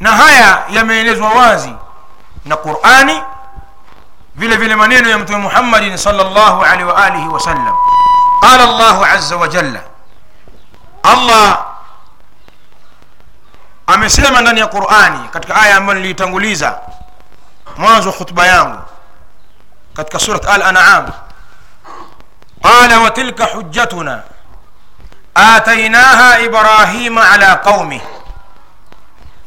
Na 0.00 0.10
haya 0.16 0.64
yameelezwa 0.70 1.28
wazi 1.28 1.72
na 2.44 2.56
qurani 2.56 3.22
vile 4.34 4.56
vile 4.56 4.76
maneno 4.76 5.08
ya 5.08 5.18
mtume 5.18 5.38
muhammadin 5.38 5.96
salllahu 5.96 6.64
alaihi 6.64 6.84
waalihi 6.84 7.28
wasallam 7.28 7.74
قال 8.42 8.60
الله 8.60 9.06
عز 9.06 9.32
وجل 9.32 9.80
Allah 11.06 11.66
amesema 13.86 14.40
ndani 14.40 14.60
ya 14.60 14.66
Qur'ani 14.66 15.28
katika 15.28 15.54
aya 15.54 15.76
ambayo 15.76 15.98
niliitanguliza 15.98 16.78
mwanzo 17.76 18.12
khutba 18.12 18.46
yangu 18.46 18.78
katika 19.94 20.18
surat 20.18 20.44
al-an'am 20.48 21.06
qala 22.62 23.00
wa 23.00 23.10
tilka 23.10 23.44
hujjatuna 23.44 24.22
atainaha 25.34 26.38
ibrahima 26.40 27.30
ala 27.30 27.56
qaumi 27.56 28.00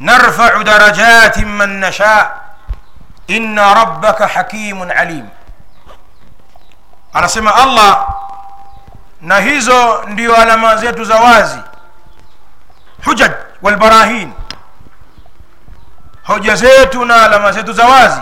نرفع 0.02 0.62
درجات 0.62 1.38
من 1.43 1.80
نشاء 1.80 2.41
إن 3.30 3.60
ربك 3.60 4.23
حكيم 4.23 4.91
عليم 4.91 5.30
أنا 7.15 7.28
سمع 7.28 7.63
الله 7.63 8.08
na 9.21 9.39
hizo 9.39 10.03
ndio 10.08 10.36
alama 10.36 10.75
zetu 10.75 11.03
za 11.03 11.15
wazi. 11.15 11.60
Hujaj 13.05 13.32
walbarahin 13.62 14.32
hoja 16.23 16.55
zetu 16.55 17.05
na 17.05 17.23
alama 17.23 17.51
zetu 17.51 17.73
za 17.73 17.86
wazi 17.86 18.21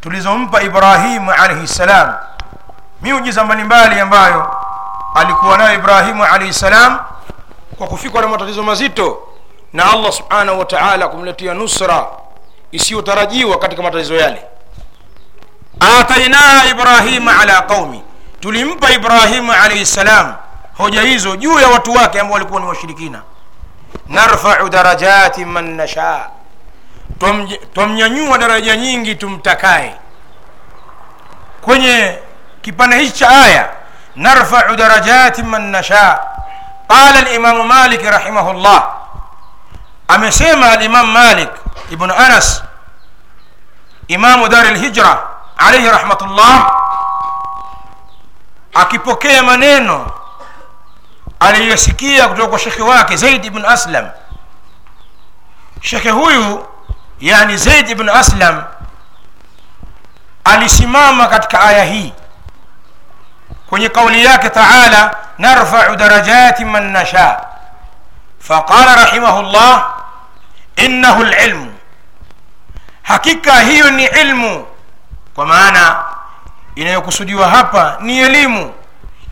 tulizompa 0.00 0.62
ibrahimu 0.62 1.30
alaihi 1.32 1.66
ssalam 1.68 2.14
miujiza 3.02 3.44
mbalimbali 3.44 4.00
ambayo 4.00 4.56
alikuwa 5.14 5.58
nayo 5.58 5.74
ibrahimu 5.74 6.24
alaihi 6.24 6.52
ssalam 6.52 6.98
kwa 7.78 7.86
kufikwa 7.86 8.22
na 8.22 8.28
matatizo 8.28 8.62
mazito 8.62 9.28
na 9.72 9.90
allah 9.92 10.12
subhanahu 10.12 10.58
wa 10.58 10.64
taala 10.64 11.08
kumletea 11.08 11.54
nusra 11.54 12.06
isiyotarajiwa 12.72 13.58
katika 13.58 13.82
matatizo 13.82 14.14
yale. 14.14 14.44
Atainaha 16.00 16.66
ibrahima 16.66 17.38
ala 17.40 17.62
qaumi 17.62 18.02
tulimpa 18.42 18.90
ibrahimu 18.90 19.52
alaihi 19.52 19.86
ssalam 19.86 20.34
hoja 20.78 21.02
hizo 21.02 21.36
juu 21.36 21.58
ya 21.60 21.68
watu 21.68 21.92
wake 21.94 22.20
ambao 22.20 22.34
walikuwa 22.34 22.60
ni 22.60 22.66
washirikina. 22.66 23.22
Narfau 24.08 24.68
darajati 24.68 25.44
man 25.44 25.74
nasha. 25.76 26.26
Twamnyanyua 27.74 28.38
daraja 28.38 28.76
nyingi 28.76 29.14
tumtakaye. 29.14 29.94
Kwenye 31.60 32.18
kipande 32.62 32.98
hichi 32.98 33.12
cha 33.18 33.28
aya 33.28 33.68
narfau 34.16 34.76
darajati 34.76 35.42
man 35.42 35.62
nasha. 35.70 36.20
Qala 36.88 37.20
limamu 37.20 37.64
malik 37.64 38.02
rahimahullah. 38.02 38.88
Amesema 40.08 40.70
alimamu 40.72 41.12
malik 41.12 41.50
ibnu 41.90 42.14
anas 42.14 42.62
imamu 44.08 44.48
dari 44.48 44.70
lhijra 44.74 45.22
alaihi 45.56 45.88
rahmatullah 45.90 46.81
akipokea 48.74 49.42
maneno 49.42 50.10
aliyosikia 51.40 52.28
kutoka 52.28 52.48
kwa 52.48 52.58
shekhe 52.58 52.82
wake 52.82 53.16
zaid 53.16 53.44
ibn 53.44 53.64
aslam. 53.64 54.10
Shekhe 55.80 56.10
huyu 56.10 56.66
yani 57.20 57.56
zaid 57.56 57.88
ibn 57.90 58.08
aslam 58.08 58.62
alisimama 60.44 61.26
katika 61.26 61.60
aya 61.60 61.84
hii 61.84 62.12
kwenye 63.68 63.88
kauli 63.88 64.24
yake 64.24 64.48
taala 64.50 65.16
narfau 65.38 65.96
darajati 65.96 66.64
man 66.64 66.90
nasha. 66.92 67.40
Faqala 68.38 68.96
rahimah 68.96 69.42
llah 69.52 69.94
innahu 70.76 71.24
lilmu 71.24 71.74
hakika 73.02 73.60
hiyo 73.60 73.90
ni 73.90 74.04
ilmu 74.04 74.66
kwa 75.34 75.46
maana 75.46 76.04
inayokusudiwa 76.74 77.48
hapa 77.48 77.96
ni 78.00 78.18
elimu. 78.18 78.72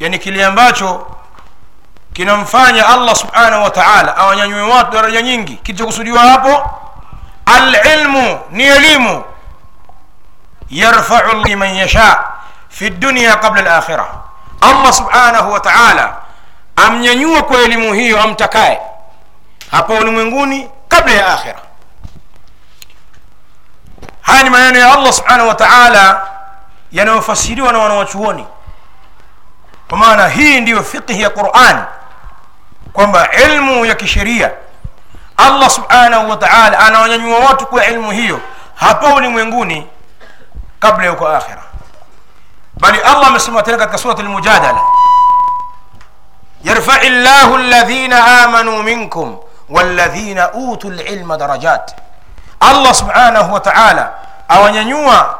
Yani 0.00 0.18
kile 0.18 0.44
ambacho 0.44 1.06
kinamfanya 2.12 2.86
allah 2.88 3.14
subhanahu 3.16 3.62
wa 3.64 3.70
taala 3.70 4.16
watu 4.62 4.92
daraja 4.92 5.22
nyingi. 5.22 5.54
Kilichokusudiwa 5.56 6.20
hapo 6.20 6.70
alilmu 7.46 8.40
ni 8.50 8.64
elimu. 8.64 9.24
Yarfau 10.70 11.46
man 11.56 11.74
yasha 11.76 12.24
fi 12.68 12.90
dunya 12.90 13.36
qabla 13.36 13.62
lakhira 13.62 14.06
allah 14.60 14.92
subhanahu 14.92 15.52
wa 15.52 15.60
amnyanyua 16.76 17.42
kwa 17.42 17.58
elimu 17.58 17.94
hiyo 17.94 18.22
amtakaye 18.22 18.80
hapa 19.70 19.94
ulimwenguni 19.94 20.70
kabla 20.88 21.12
ya 21.12 21.34
akhira 21.34 21.58
haya 24.20 24.42
ni 24.42 24.50
maneno 24.50 24.78
ya 24.78 24.92
allah 24.92 25.12
subhanahu 25.12 25.48
wa 25.48 25.54
yanayofasiriwa 26.92 27.72
na 27.72 27.78
wanawachuoni. 27.78 28.46
Kwa 29.88 29.98
maana 29.98 30.28
hii 30.28 30.60
ndiyo 30.60 30.82
fiqhi 30.82 31.22
ya 31.22 31.30
quran 31.30 31.84
kwamba 32.92 33.28
ilmu 33.32 33.86
ya 33.86 33.94
kisheria 33.94 34.50
allah 35.36 35.70
subhanahu 35.70 36.30
wa 36.30 36.36
taala 36.36 36.78
anawanyanyua 36.78 37.38
watu 37.38 37.66
kwa 37.66 37.86
ilmu 37.86 38.10
hiyo 38.10 38.40
hapa 38.74 39.14
ulimwenguni 39.14 39.86
kabla 40.80 41.04
ya 41.06 41.12
uko 41.12 41.28
akhira 41.28 41.62
bali 42.80 42.98
allah 43.00 43.26
amesema 43.26 43.62
tena 43.62 43.76
katika 43.78 43.98
surat 43.98 44.18
lmujadala 44.18 44.80
yarfai 46.64 47.08
llahu 47.10 47.58
ladhina 47.58 48.42
amanu 48.44 48.82
minkum 48.82 49.38
waladhina 49.68 50.52
utu 50.52 50.90
lilma 50.90 51.36
darajat. 51.36 51.94
Allah 52.60 52.94
subhanahu 52.94 53.52
wa 53.54 53.60
awanyanyua 54.48 55.38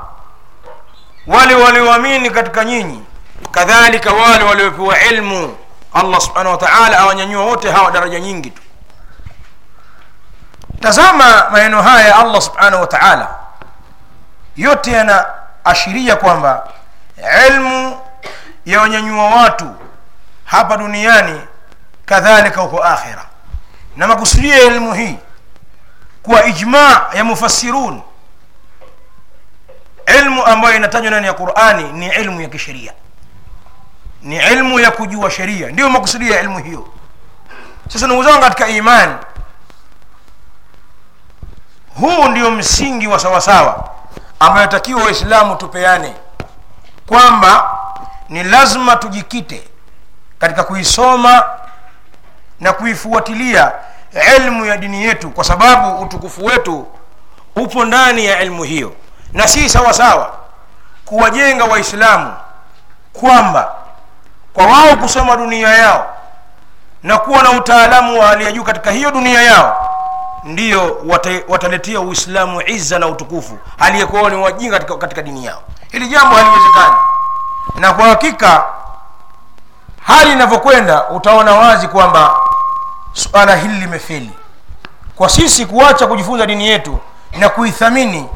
wale 1.31 1.55
walioamini 1.55 2.31
katika 2.31 2.65
nyinyi 2.65 3.03
kadhalika 3.51 4.13
wale 4.13 4.45
waliopewa 4.45 5.01
ilmu. 5.01 5.57
Allah 5.95 6.21
subhanahu 6.21 6.51
wa 6.51 6.57
taala 6.69 6.99
awanyanyua 6.99 7.45
wote 7.45 7.71
hawa 7.71 7.91
daraja 7.91 8.21
nyingi 8.21 8.51
tu. 8.51 8.63
Tazama 10.81 11.51
maneno 11.51 11.83
haya 11.83 12.09
ya 12.09 12.17
allah 12.17 12.41
subhanahu 12.43 12.81
wa 12.81 12.87
taala. 12.87 13.29
Yote 14.57 14.93
yanaashiria 14.93 16.17
kwamba 16.17 16.69
ilmu 17.49 18.01
yawanyanyua 18.67 19.25
watu 19.27 19.75
hapa 20.45 20.77
duniani 20.77 21.41
kadhalika 22.07 22.61
huko 22.61 22.85
akhira 22.85 23.25
na 23.97 24.07
makusudia 24.07 24.55
ya 24.57 24.63
ilmu 24.65 24.95
hii 24.95 25.17
kuwa 26.23 26.45
ijma 26.47 27.07
ya 27.15 27.25
mufassirun 27.25 28.03
ilmu 30.19 30.47
ambayo 30.47 30.77
inatajwa 30.77 31.11
ndani 31.11 31.27
ya 31.27 31.33
qurani 31.33 31.93
ni 31.93 32.07
ilmu 32.07 32.41
ya 32.41 32.49
kisheria. 32.49 32.93
Ni 34.23 34.37
ilmu 34.37 34.81
ya 34.81 34.91
kujua 34.91 35.31
sheria. 35.31 35.69
Ndiyo 35.69 35.91
makusudio 35.91 36.35
ya 36.35 36.41
ilmu 36.41 36.59
hiyo. 36.59 36.89
Sasa 37.89 38.07
ndugu 38.07 38.25
katika 38.25 38.69
imani 38.69 39.15
huu 42.01 42.29
ndio 42.29 42.51
msingi 42.51 43.07
wa 43.07 43.19
sawasawa 43.19 43.91
ambayo 44.41 44.67
takiwa 44.67 45.03
waislamu 45.03 45.57
tupeane 45.57 46.15
kwamba 47.07 47.79
ni 48.29 48.43
lazima 48.45 48.97
tujikite 48.97 49.69
katika 50.39 50.65
kuisoma 50.65 51.45
na 52.61 52.73
kuifuatilia 52.73 53.73
ilmu 54.37 54.67
ya 54.67 54.77
dini 54.77 55.05
yetu 55.05 55.31
kwa 55.31 55.45
sababu 55.45 56.03
utukufu 56.03 56.45
wetu 56.45 56.87
upo 57.57 57.85
ndani 57.85 58.25
ya 58.25 58.43
ilmu 58.43 58.63
hiyo 58.63 58.95
na 59.33 59.49
si 59.49 59.69
sawa 59.69 59.93
sawa 59.93 60.31
kuwajenga 61.05 61.65
waislamu 61.65 62.33
kwamba 63.13 63.75
kwa 64.53 64.67
wao 64.67 64.97
kusoma 64.97 65.37
dunia 65.37 65.69
yao 65.69 66.17
na 67.03 67.19
kuwa 67.19 67.43
na 67.43 67.51
utaalamu 67.51 68.21
wa 68.21 68.27
hali 68.27 68.45
ya 68.45 68.53
juu 68.53 68.65
katika 68.65 68.91
hiyo 68.91 69.11
dunia 69.11 69.43
yao 69.43 69.87
ndiyo 70.45 70.97
wataletea 71.49 72.01
uislamu 72.01 72.63
izza 72.67 72.99
na 72.99 73.07
utukufu 73.07 73.59
aliyekuwa 73.79 74.31
ni 74.31 74.37
wajinga 74.37 74.79
katika, 74.79 74.99
katika 74.99 75.23
dini 75.23 75.45
yao. 75.47 75.63
Hili 75.93 76.09
jambo 76.09 76.37
haliwezekani. 76.37 76.95
Na 77.75 77.93
kwa 77.93 78.09
hakika 78.09 78.65
hali 80.07 80.33
inavyokwenda 80.33 81.09
utaona 81.09 81.55
wazi 81.55 81.89
kwamba 81.89 82.35
suala 83.13 83.57
hili 83.57 83.75
limefeli. 83.75 84.31
Kwa 85.17 85.29
sisi 85.29 85.67
kuacha 85.67 86.07
kujifunza 86.07 86.47
dini 86.47 86.69
yetu 86.69 86.99
na 87.39 87.49
kuithamini 87.49 88.29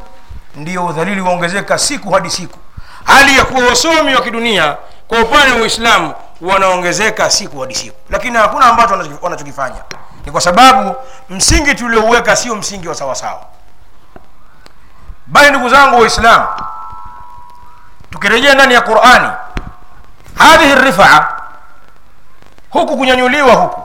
ndiyo 0.56 0.86
udhalili 0.86 1.20
waongezeka 1.20 1.78
siku 1.78 2.10
hadi 2.12 2.30
siku. 2.30 2.58
Hali 3.04 3.38
ya 3.38 3.44
kuwa 3.44 3.64
wasomi 3.66 4.14
wa 4.14 4.20
kidunia 4.22 4.76
kwa 5.08 5.20
upande 5.20 5.52
wa 5.52 5.62
uislamu 5.62 6.14
wanaongezeka 6.40 7.30
siku 7.30 7.60
hadi 7.60 7.74
siku. 7.74 7.96
Lakini 8.10 8.36
hakuna 8.38 8.66
ambacho 8.66 9.18
wanachokifanya. 9.22 9.82
Ni 10.26 10.32
kwa 10.32 10.40
sababu 10.40 10.94
msingi 11.30 11.74
tuliouweka 11.74 12.36
sio 12.36 12.54
msingi 12.56 12.88
wa 12.88 12.94
sawasawa. 12.94 13.40
Bali 15.26 15.50
ndugu 15.50 15.68
zangu 15.68 16.00
waislamu 16.00 16.46
tukirejea 18.10 18.54
ndani 18.54 18.74
ya 18.74 18.80
qurani 18.80 19.28
hadhihi 20.38 20.74
rifaa 20.74 21.28
huku 22.70 22.96
kunyanyuliwa 22.96 23.54
huku 23.54 23.80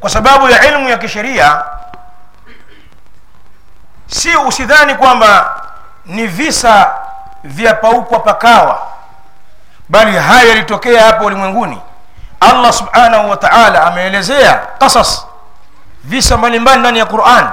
kwa 0.00 0.10
sababu 0.10 0.48
ya 0.48 0.64
ilmu 0.68 0.88
ya 0.88 0.98
kisheria 0.98 1.62
si 4.08 4.36
usidhani 4.36 4.94
kwamba 4.94 5.60
ni 6.06 6.26
visa 6.26 6.94
vya 7.44 7.74
paukwa 7.74 8.18
pakawa 8.20 8.82
bali 9.88 10.16
haya 10.16 10.48
yalitokea 10.48 11.06
hapa 11.06 11.24
ulimwenguni. 11.24 11.80
Allah 12.40 12.72
subhanahu 12.72 13.30
wa 13.30 13.36
taala 13.36 13.86
ameelezea 13.86 14.54
kasas 14.78 15.26
visa 16.04 16.36
mbalimbali 16.36 16.80
ndani 16.80 16.98
ya 16.98 17.06
quran 17.06 17.48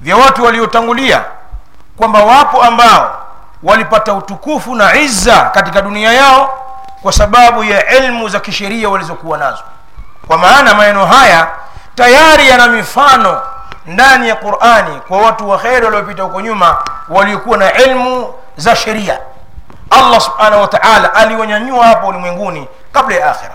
vya 0.00 0.16
watu 0.16 0.44
waliotangulia 0.44 1.24
kwamba 1.96 2.24
wapo 2.24 2.62
ambao 2.62 3.18
walipata 3.62 4.12
utukufu 4.14 4.74
na 4.74 4.94
izza 4.96 5.40
katika 5.42 5.82
dunia 5.82 6.12
yao 6.12 6.58
kwa 7.02 7.12
sababu 7.12 7.64
ya 7.64 7.86
elmu 7.86 8.28
za 8.28 8.40
kisheria 8.40 8.88
walizokuwa 8.88 9.38
nazo. 9.38 9.62
Kwa 10.26 10.38
maana 10.38 10.74
maneno 10.74 11.06
haya 11.06 11.48
tayari 11.94 12.48
yana 12.48 12.66
mifano 12.68 13.40
ndani 13.86 14.28
ya 14.28 14.36
qurani 14.36 15.00
kwa 15.08 15.18
watu 15.18 15.48
wa 15.50 15.58
kheri 15.58 15.84
waliopita 15.84 16.22
huko 16.22 16.40
nyuma 16.40 16.76
waliokuwa 17.08 17.56
na 17.58 17.72
ilmu 17.72 18.34
za 18.56 18.76
sheria. 18.76 19.18
Allah 19.90 20.20
subhanahu 20.20 20.62
wa 20.62 20.68
taala 20.68 21.14
aliwanyanyua 21.14 21.86
hapa 21.86 22.06
ulimwenguni 22.06 22.68
kabla 22.92 23.16
ya 23.16 23.30
akhira. 23.30 23.54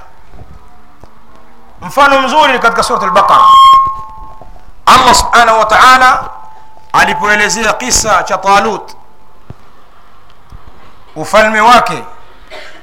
Mfano 1.82 2.22
mzuri 2.22 2.60
katika 2.60 2.84
surat 2.84 3.04
albaqara. 3.04 3.42
Allah 4.86 5.16
subhanahu 5.16 5.60
wa 5.60 5.66
taala 5.66 6.30
alipoelezea 6.94 7.74
kisa 7.74 8.24
cha 8.24 8.38
talut 8.38 8.92
ufalme 11.16 11.62
wake 11.62 12.04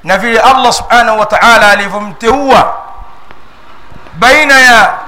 na 0.04 0.18
vile 0.18 0.40
allah 0.40 0.72
subhanahu 0.72 1.18
wa 1.20 1.26
taala 1.26 1.70
alivyomteua 1.70 2.74
baina 4.14 4.60
ya 4.60 4.98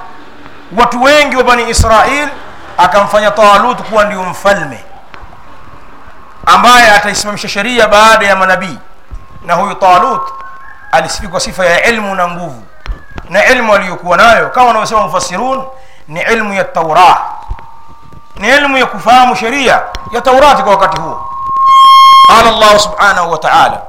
watu 0.79 1.03
wengi 1.03 1.35
wa 1.37 1.43
bani 1.43 1.69
israil 1.69 2.29
akamfanya 2.77 3.31
talut 3.31 3.81
kuwa 3.81 4.03
ndio 4.03 4.23
mfalme 4.23 4.83
ambaye 6.45 6.91
ataisimamisha 6.91 7.47
sheria 7.49 7.87
baada 7.87 8.27
ya 8.27 8.35
manabii 8.35 8.77
na 9.45 9.53
huyu 9.53 9.75
talut 9.75 10.21
alisifikwa 10.91 11.39
sifa 11.39 11.65
ya 11.65 11.83
ilmu 11.85 12.15
na 12.15 12.27
nguvu 12.27 12.63
na 13.29 13.45
ilmu 13.45 13.73
aliyokuwa 13.75 14.17
nayo 14.17 14.49
kama 14.49 14.67
wanavyosema 14.67 15.01
mufassirun 15.01 15.63
ni 16.07 16.21
ilmu 16.21 16.53
ya 16.53 16.63
taurah 16.63 17.21
ni 18.35 18.49
ilmu 18.49 18.77
ya 18.77 18.85
kufahamu 18.85 19.35
sheria 19.35 19.81
ya 20.11 20.21
taurati 20.21 20.63
kwa 20.63 20.71
wakati 20.71 21.01
huo 21.01 21.29
qala 22.27 22.51
llahu 22.51 22.79
subhanahu 22.79 23.31
wa 23.31 23.37
taala 23.37 23.81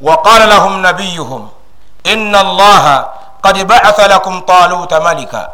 وقال 0.00 0.48
لهم 0.48 0.86
نبيهم 0.86 1.48
إن 2.06 2.36
الله 2.36 3.06
قد 3.42 3.66
بعث 3.66 4.00
لكم 4.00 4.40
طالوت 4.40 4.94
ملكا 4.94 5.48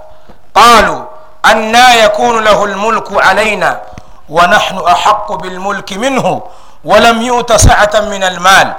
قالوا 0.57 1.01
أنا 1.45 1.93
يكون 1.95 2.43
له 2.43 2.65
الملك 2.65 3.23
علينا 3.25 3.81
ونحن 4.29 4.77
أحق 4.77 5.31
بالملك 5.31 5.93
منه 5.93 6.41
ولم 6.85 7.21
يؤت 7.21 7.53
سعة 7.53 7.91
من 7.95 8.23
المال. 8.23 8.73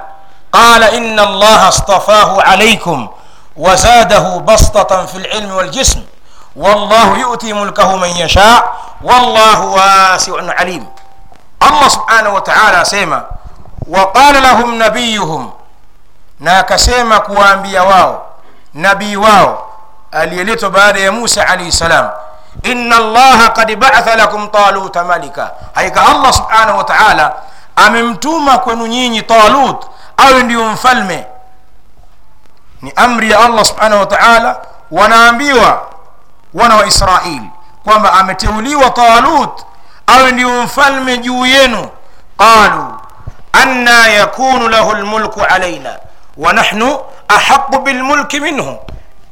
قال 0.53 0.83
إن 0.83 1.19
الله 1.19 1.67
اصطفاه 1.67 2.41
عليكم 2.43 3.07
وزاده 3.57 4.37
بسطة 4.37 5.05
في 5.05 5.17
العلم 5.17 5.51
والجسم. 5.51 6.01
والله 6.55 7.17
يؤتي 7.17 7.53
ملكه 7.53 7.95
من 7.95 8.09
يشاء 8.09 8.73
والله 9.03 9.59
واسع 9.65 10.33
عليم. 10.59 10.87
الله 11.63 11.87
سبحانه 11.87 12.29
وتعالى 12.29 12.85
سيما 12.85 13.25
وقال 13.89 14.43
لهم 14.43 14.83
نبيهم. 14.83 15.51
na 16.39 16.57
akasema 16.59 17.19
kuwaambia 17.19 17.83
wao 17.83 18.25
nabii 18.73 19.15
wao 19.15 19.68
aliyeletwa 20.11 20.69
baada 20.69 20.99
ya 20.99 21.11
musa 21.11 21.47
alaihi 21.47 21.71
salam 21.71 22.09
inna 22.63 22.95
allaha 22.95 23.49
kad 23.49 23.75
batha 23.75 24.15
lakum 24.15 24.47
taluta 24.47 25.03
malika 25.03 25.51
hakika 25.75 26.01
allah 26.09 26.33
subhanahu 26.33 26.77
wa 26.77 26.83
taala 26.83 27.33
amemtuma 27.75 28.57
kwenu 28.57 28.87
nyinyi 28.87 29.21
talut 29.21 29.85
awe 30.17 30.43
ndiyo 30.43 30.65
mfalme 30.65 31.25
ni 32.81 32.93
amri 32.95 33.31
ya 33.31 33.39
allah 33.39 33.65
subhanahu 33.65 33.99
wa 33.99 34.05
taala 34.05 34.57
wanaambiwa 34.91 35.81
wana 36.53 36.75
wa 36.75 36.85
israili 36.87 37.49
kwamba 37.83 38.13
ameteuliwa 38.13 38.89
talut 38.89 39.65
awe 40.07 40.31
ndiyo 40.31 40.63
mfalme 40.63 41.17
juu 41.17 41.45
yenu 41.45 41.89
qalu 42.37 42.93
anna 43.53 44.07
yakunu 44.07 44.67
lahu 44.69 44.93
lmulku 44.93 45.41
alaina 45.41 45.99
wa 46.37 46.53
nahnu 46.53 46.99
ahaqu 47.27 47.79
bilmulki 47.79 48.39
minhu 48.39 48.77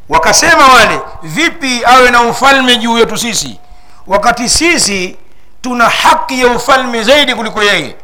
wakasema 0.09 0.67
wale 0.67 1.01
vipi 1.23 1.85
awe 1.85 2.11
na 2.11 2.21
ufalme 2.21 2.77
juu 2.77 2.97
yetu 2.97 3.17
sisi? 3.17 3.59
Wakati 4.07 4.49
sisi 4.49 5.17
tuna 5.61 5.89
haki 5.89 6.41
ya 6.41 6.47
ufalme 6.47 7.03
zaidi 7.03 7.35
kuliko 7.35 7.63
yeye. 7.63 7.95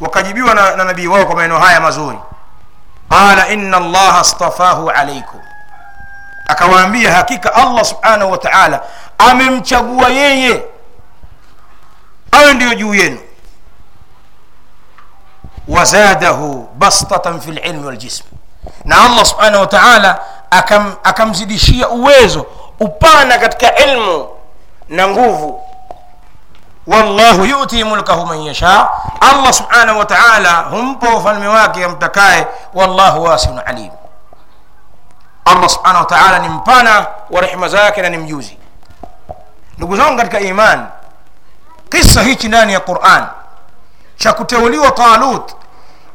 Wakajibiwa 0.00 0.54
na, 0.54 0.76
na 0.76 0.84
nabii 0.84 1.06
wao 1.06 1.26
kwa 1.26 1.34
maneno 1.34 1.58
haya 1.58 1.80
mazuri. 1.80 2.18
Qala 3.08 3.48
inna 3.48 3.76
allaha 3.76 4.24
stafahu 4.24 4.90
alaikum 4.90 5.40
akawaambia 6.48 7.12
hakika 7.14 7.54
allah 7.54 7.84
subhanahu 7.84 8.30
wa 8.32 8.38
taala 8.38 8.82
amemchagua 9.18 10.08
yeye. 10.08 10.64
Awe 12.32 12.54
ndiyo 12.54 12.74
juu 12.74 12.94
yenu. 12.94 13.18
Wazadahu 15.68 16.68
bastatan 16.78 17.40
fi 17.40 17.50
lilmi 17.50 17.86
waljism 17.86 18.24
na 18.84 19.04
allah 19.04 19.24
subhanahu 19.24 19.60
wa 19.60 19.66
taala 19.66 20.18
akam, 20.50 20.94
akamzidishia 21.04 21.88
uwezo 21.88 22.46
upana 22.80 23.38
katika 23.38 23.76
ilmu 23.76 24.28
na 24.88 25.08
nguvu. 25.08 25.62
Wallahu 26.86 27.44
yuti 27.44 27.84
mulkahu 27.84 28.26
man 28.26 28.42
yasha. 28.42 28.88
Allah 29.20 29.52
subhanahu 29.52 29.98
wa 29.98 30.04
taala 30.04 30.56
humpa 30.56 31.08
ufalme 31.16 31.48
wake 31.48 31.84
amtakaye. 31.84 32.46
Wallahu 32.74 33.22
wasiun 33.24 33.60
alim. 33.66 33.90
Allah 35.44 35.68
subhanahu 35.68 35.98
wa 36.04 36.10
taala 36.10 36.38
ni 36.38 36.48
mpana 36.48 37.06
wa 37.30 37.40
rehema 37.40 37.68
zake 37.68 38.02
na 38.02 38.08
ni 38.08 38.18
mjuzi. 38.18 38.58
Ndugu 39.78 39.96
zangu 39.96 40.16
katika 40.16 40.40
iman 40.40 40.86
kisa 41.90 42.22
hichi 42.22 42.48
ndani 42.48 42.72
ya 42.72 42.80
quran 42.80 43.26
cha 44.16 44.32
kuteuliwa 44.32 44.90
talut 44.90 45.52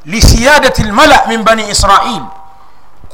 lisiadati 0.06 0.84
lmala 0.84 1.24
min 1.28 1.44
bani 1.44 1.70
israil 1.70 2.22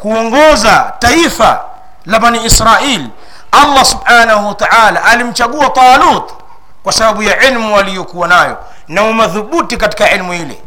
kuongoza 0.03 0.93
taifa 0.99 1.61
la 2.05 2.19
bani 2.19 2.45
israil. 2.45 3.07
Allah 3.51 3.85
subhanahu 3.85 4.47
wataala 4.47 5.03
alimchagua 5.03 5.69
talut 5.69 6.31
kwa 6.83 6.93
sababu 6.93 7.23
ya 7.23 7.41
ilmu 7.41 7.77
aliyokuwa 7.79 8.27
nayo 8.27 8.57
na 8.87 9.03
umadhubuti 9.03 9.77
katika 9.77 10.11
ilmu 10.11 10.33
ile. 10.33 10.61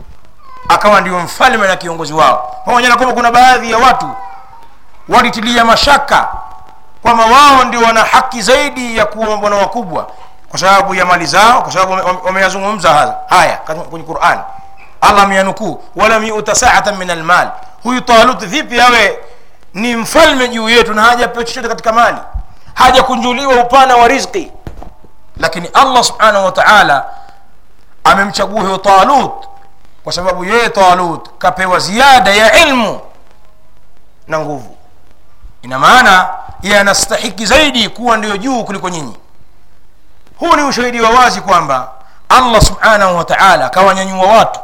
Akawa 0.68 1.00
ndio 1.00 1.18
mfalme 1.18 1.66
na 1.68 1.76
kiongozi 1.76 2.12
wao. 2.12 2.62
Pamoja 2.64 2.88
na 2.88 2.96
kwamba 2.96 3.14
kuna 3.14 3.30
baadhi 3.30 3.70
ya 3.70 3.78
watu 3.78 4.10
walitilia 5.08 5.64
mashaka 5.64 6.28
kwamba 7.02 7.24
wao 7.24 7.64
ndio 7.64 7.80
wana 7.80 8.04
haki 8.04 8.42
zaidi 8.42 8.96
ya 8.96 9.06
kuwa 9.06 9.26
mabwana 9.26 9.56
wakubwa 9.56 10.06
kwa 10.48 10.58
sababu 10.58 10.94
ya 10.94 11.04
mali 11.04 11.26
zao 11.26 11.62
kwa 11.62 11.72
sababu 11.72 11.92
wameyazungumza 12.26 13.14
haya 13.28 13.56
kwenye 13.90 14.04
quran. 14.06 14.38
Allah 15.00 15.22
ameyanukuu 15.24 15.84
walam 15.96 16.24
yuta 16.24 16.54
saatan 16.54 16.96
min 16.96 17.10
almal 17.10 17.50
huyu 17.86 18.00
talut 18.00 18.44
vipi 18.46 18.80
awe 18.80 19.18
ni 19.74 19.96
mfalme 19.96 20.48
juu 20.48 20.68
yetu 20.68 20.94
na 20.94 21.02
hajapewa 21.02 21.44
chochote 21.44 21.68
katika 21.68 21.92
mali? 21.92 22.18
Hajakunjuliwa 22.74 23.54
upana 23.64 23.96
wa 23.96 24.08
rizqi 24.08 24.52
lakini 25.36 25.68
allah 25.74 26.04
subhanahu 26.04 26.44
wa 26.44 26.52
taala 26.52 27.04
amemchagua 28.04 28.60
huyo 28.62 28.78
talut 28.78 29.32
kwa 30.04 30.12
sababu 30.12 30.44
yeye 30.44 30.68
talut 30.68 31.28
kapewa 31.38 31.78
ziada 31.78 32.30
ya 32.34 32.66
ilmu 32.66 33.00
na 34.28 34.38
nguvu. 34.38 34.76
Ina 35.62 35.78
maana 35.78 36.28
yeye 36.62 36.78
anastahiki 36.80 37.46
zaidi 37.46 37.88
kuwa 37.88 38.16
ndio 38.16 38.36
juu 38.36 38.64
kuliko 38.64 38.88
nyinyi. 38.88 39.16
Huu 40.38 40.56
ni 40.56 40.62
ushahidi 40.62 41.00
wa 41.00 41.10
wazi 41.10 41.40
kwamba 41.40 41.92
allah 42.28 42.62
subhanahu 42.62 43.16
wa 43.16 43.24
taala 43.24 43.66
akawanyanyua 43.66 44.26
watu 44.26 44.60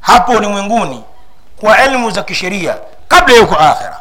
hapo 0.00 0.32
ulimwenguni 0.32 1.04
kwa 1.62 1.78
elmu 1.78 2.10
za 2.10 2.22
kisheria 2.22 2.76
kabla 3.08 3.34
yuko 3.36 3.54
akhira 3.56 4.00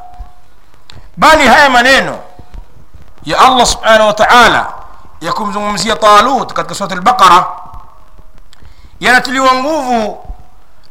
bali 1.17 1.47
haya 1.47 1.69
maneno 1.69 2.19
ya 3.24 3.39
allah 3.39 3.65
subhanahu 3.65 4.08
wa 4.08 4.13
taala 4.13 4.74
ya 5.21 5.34
kumzungumzia 5.34 5.95
talut 5.95 6.54
katika 6.54 6.76
surat 6.76 6.91
albaqara 6.91 7.45
yanatiliwa 9.00 9.54
nguvu 9.54 10.26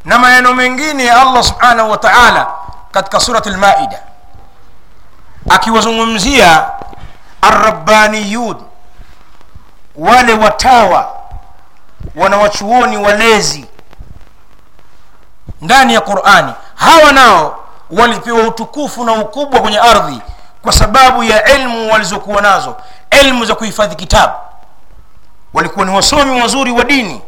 na 0.05 0.19
maneno 0.19 0.55
mengine 0.55 1.05
ya 1.05 1.21
allah 1.23 1.43
subhanahu 1.45 1.91
wa 1.91 1.99
taala 1.99 2.47
katika 2.93 3.21
surat 3.21 3.47
lmaida 3.47 4.03
akiwazungumzia 5.51 6.71
arabbaniyun 7.43 8.57
wale 9.97 10.35
watawa 10.35 11.13
wanawachuoni 12.17 12.97
walezi 12.97 13.67
ndani 15.61 15.95
ya 15.95 16.01
qurani 16.01 16.53
hawa 16.75 17.13
nao 17.13 17.57
walipewa 17.91 18.43
utukufu 18.49 19.05
na 19.05 19.13
ukubwa 19.13 19.61
kwenye 19.61 19.79
ardhi 19.79 20.21
kwa 20.63 20.73
sababu 20.73 21.25
ya 21.25 21.45
elmu 21.45 21.93
walizokuwa 21.93 22.43
nazo 22.43 22.77
elmu 23.11 23.45
za 23.45 23.55
kuhifadhi 23.55 23.97
kitabu 23.97 24.33
walikuwa 25.55 25.87
ni 25.87 25.93
wasomi 25.97 26.41
wazuri 26.43 26.71
wa 26.73 26.85
dini 26.85 27.23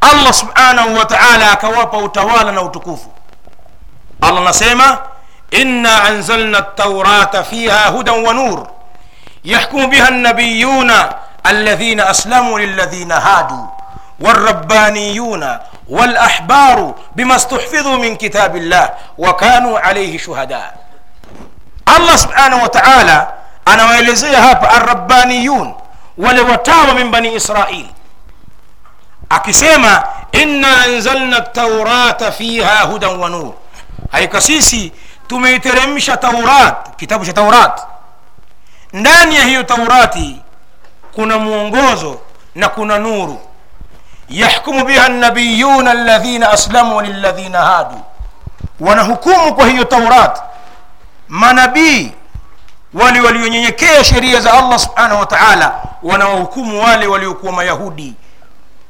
allah 0.00 0.32
subhanahu 0.32 0.94
wa 0.96 1.04
taala 1.06 1.52
akawapa 1.52 1.96
utawala 1.98 2.52
na 2.52 2.62
utukufu 2.62 3.10
allah 4.20 4.40
anasema 4.42 4.98
inna 5.50 6.02
anzalna 6.04 6.62
taurata 6.62 7.44
fiha 7.44 7.86
hudan 7.88 8.26
wa 8.26 8.34
nur 8.34 8.66
yahkumu 9.44 9.88
biha 9.88 10.10
nabiyuna 10.10 11.14
الذين 11.50 12.00
أسلموا 12.00 12.58
للذين 12.58 13.12
هادوا 13.12 13.66
والربانيون 14.20 15.58
والأحبار 15.88 16.94
بما 17.16 17.36
استحفظوا 17.36 17.96
من 17.96 18.16
كتاب 18.16 18.56
الله 18.56 18.90
وكانوا 19.18 19.78
عليه 19.78 20.18
شهداء. 20.18 20.86
الله 21.96 22.16
سبحانه 22.16 22.62
وتعالى 22.62 23.28
أنا 23.68 23.84
وإلزيها 23.84 24.76
الربانيون 24.76 25.76
ولوتاوى 26.18 26.92
من 26.92 27.10
بني 27.10 27.36
إسرائيل. 27.36 27.86
أكسيما 29.32 30.04
إنا 30.34 30.84
أنزلنا 30.86 31.38
التوراة 31.38 32.30
فيها 32.30 32.84
هدى 32.84 33.06
ونور. 33.06 33.54
هاي 34.12 34.26
كسيسي 34.26 34.92
تميترمش 35.28 36.06
توراة 36.06 36.76
كتاب 36.98 37.24
توراة. 37.24 37.76
ndani 38.92 39.36
ya 39.36 39.44
hiyo 39.44 39.64
كنا 41.16 41.36
مونغوزو 41.36 42.16
نكون 42.56 42.88
na 42.88 43.36
yahkumu 44.28 44.84
biha 44.84 45.08
nabiyuna 45.08 45.90
alladhina 45.90 46.50
aslamu 46.50 47.00
lilladhina 47.00 47.58
hadu, 47.62 48.00
wanahukumu 48.80 49.54
kwa 49.54 49.66
hiyo 49.66 49.84
Taurat 49.84 50.42
manabii 51.28 52.12
wale 52.94 53.20
walionyenyekea 53.20 54.04
sheria 54.04 54.40
za 54.40 54.52
Allah 54.52 54.78
subhanahu 54.78 55.20
wa 55.20 55.26
ta'ala, 55.26 55.74
wanawahukumu 56.02 56.84
wale 56.84 57.06
waliokuwa 57.06 57.52
Mayahudi. 57.52 58.14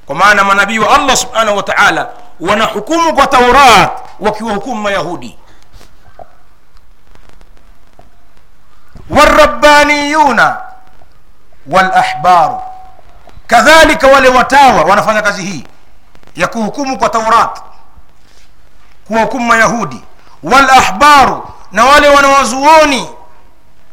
Kwa 0.07 0.14
maana 0.14 0.44
manabii 0.44 0.79
wa 0.79 0.94
Allah 0.94 1.16
subhanahu 1.16 1.57
wa 1.57 1.62
ta'ala 1.62 2.09
wanahukumu 2.40 3.14
kwa 3.14 3.27
Taurat 3.27 3.90
wakiwahukumu 4.20 4.83
Mayahudi. 4.83 5.38
warabbaniyuna 9.11 10.57
walahbaru 11.70 12.61
kadhalika 13.46 14.06
wale 14.06 14.28
watawa 14.28 14.82
wanafanya 14.85 15.22
kazi 15.22 15.42
hii 15.44 15.64
ya 16.37 16.48
kuhukumu 16.48 16.98
kwa 16.98 17.09
taurat 17.09 17.61
kuwahukumu 19.06 19.46
mayahudi 19.46 20.02
walahbaru 20.42 21.48
na 21.72 21.85
wale 21.85 22.09
wanawazuoni 22.09 23.11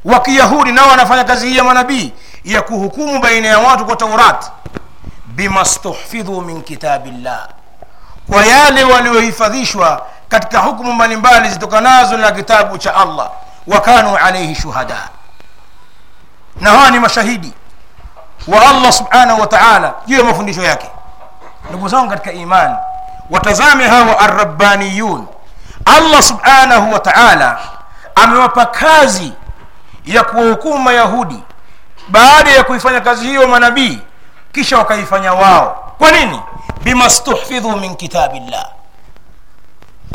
wa 0.06 0.20
kiyahudi 0.20 0.72
nao 0.72 0.90
wanafanya 0.90 1.24
kazi 1.24 1.50
hii 1.50 1.58
ya 1.58 1.64
manabii 1.64 2.14
ya 2.44 2.62
kuhukumu 2.62 3.20
baina 3.20 3.48
ya 3.48 3.60
watu 3.60 3.86
kwa 3.86 3.96
taurat. 3.96 4.52
Bimastuhfidhu 5.26 6.42
min 6.42 6.62
kitabillah 6.62 7.48
kwa 8.30 8.46
yale 8.46 8.84
waliohifadhishwa 8.84 10.06
katika 10.30 10.60
hukumu 10.60 10.94
mbalimbali 10.94 11.50
zitokanazo 11.50 12.18
na 12.18 12.32
kitabu 12.32 12.78
cha 12.78 12.96
allah. 12.96 13.32
Wakanu 13.68 14.18
alaihi 14.18 14.56
shuhada 14.56 15.10
na 16.62 16.70
hawa 16.70 16.92
ni 16.92 17.00
mashahidi 17.00 17.54
wa 18.48 18.70
allah 18.70 18.92
subhanahu 18.92 19.42
wa 19.42 19.48
taala 19.48 19.94
juu 20.06 20.18
ya 20.18 20.24
mafundisho 20.24 20.62
yake. 20.64 20.88
Ndugu 21.70 21.88
zangu 21.90 22.10
katika 22.10 22.32
imani 22.32 22.76
watazame 23.30 23.88
hawa 23.88 24.20
arrabbaniyun. 24.20 25.28
Allah 25.86 26.22
subhanahu 26.24 26.94
wa 26.94 27.00
taala 27.00 27.60
amewapa 28.16 28.66
kazi 28.66 29.34
ya 30.06 30.24
kuwahukumu 30.24 30.78
mayahudi 30.78 31.44
baada 32.08 32.52
ya 32.52 32.64
kuifanya 32.64 33.02
kazi 33.02 33.26
hiyo 33.28 33.48
manabii 33.48 34.00
kisha 34.52 34.78
wakaifanya 34.78 35.34
wao. 35.34 35.94
Kwa 35.98 36.12
nini? 36.12 36.42
Bima 36.84 37.10
stuhfidhu 37.10 37.78
min 37.78 37.96
kitabillah. 37.96 38.66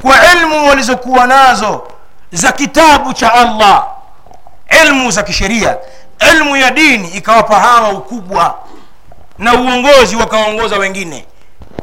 Kwa 0.02 0.32
ilmu 0.32 0.68
walizokuwa 0.68 1.26
nazo 1.26 1.88
za 2.32 2.52
kitabu 2.52 3.12
cha 3.12 3.32
allah 3.34 3.86
ilmu 4.84 5.10
za 5.10 5.22
kisheria 5.22 5.76
ilmu 6.32 6.56
ya 6.56 6.70
dini 6.70 7.08
ikawapa 7.08 7.60
hawa 7.60 7.88
ukubwa 7.90 8.58
na 9.38 9.54
uongozi 9.54 10.16
wakaongoza 10.16 10.76
wengine. 10.78 11.26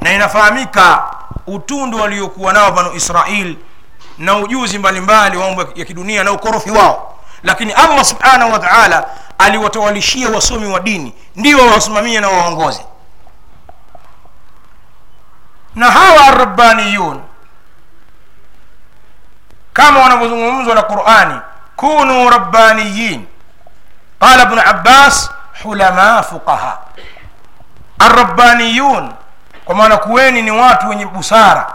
Na 0.01 0.13
inafahamika 0.13 1.03
utundu 1.47 1.99
waliokuwa 2.01 2.53
nao 2.53 2.71
banu 2.71 2.93
israil 2.93 3.55
na 4.17 4.37
ujuzi 4.37 4.79
mbalimbali 4.79 5.37
wa 5.37 5.45
mambo 5.47 5.65
ya 5.75 5.85
kidunia 5.85 6.23
na 6.23 6.31
ukorofi 6.31 6.71
wao. 6.71 7.19
Lakini 7.43 7.71
allah 7.73 8.05
subhanahu 8.05 8.51
wa 8.51 8.59
taala 8.59 9.07
aliwatawalishia 9.37 10.29
wasomi 10.29 10.67
wa 10.73 10.79
dini 10.79 11.13
ndio 11.35 11.57
wawasimamie 11.57 12.19
na 12.19 12.29
waongoze 12.29 12.85
na 15.75 15.91
hawa 15.91 16.27
arabbaniyun 16.27 17.21
kama 19.73 19.99
wanavyozungumzwa 19.99 20.75
na 20.75 20.81
qurani 20.81 21.39
kunu 21.75 22.29
rabbaniyin 22.29 23.25
qala 24.21 24.41
ابن 24.43 24.59
عباس 24.59 25.29
hulama 25.63 26.23
fuqaha 26.23 26.77
arabbaniyun 27.99 29.13
kwa 29.65 29.75
maana 29.75 29.97
kuweni 29.97 30.41
ni 30.41 30.51
watu 30.51 30.89
wenye 30.89 31.05
busara 31.05 31.67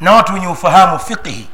na 0.00 0.12
watu 0.12 0.34
wenye 0.34 0.46
ufahamu 0.46 0.98
fiqhi. 0.98 1.48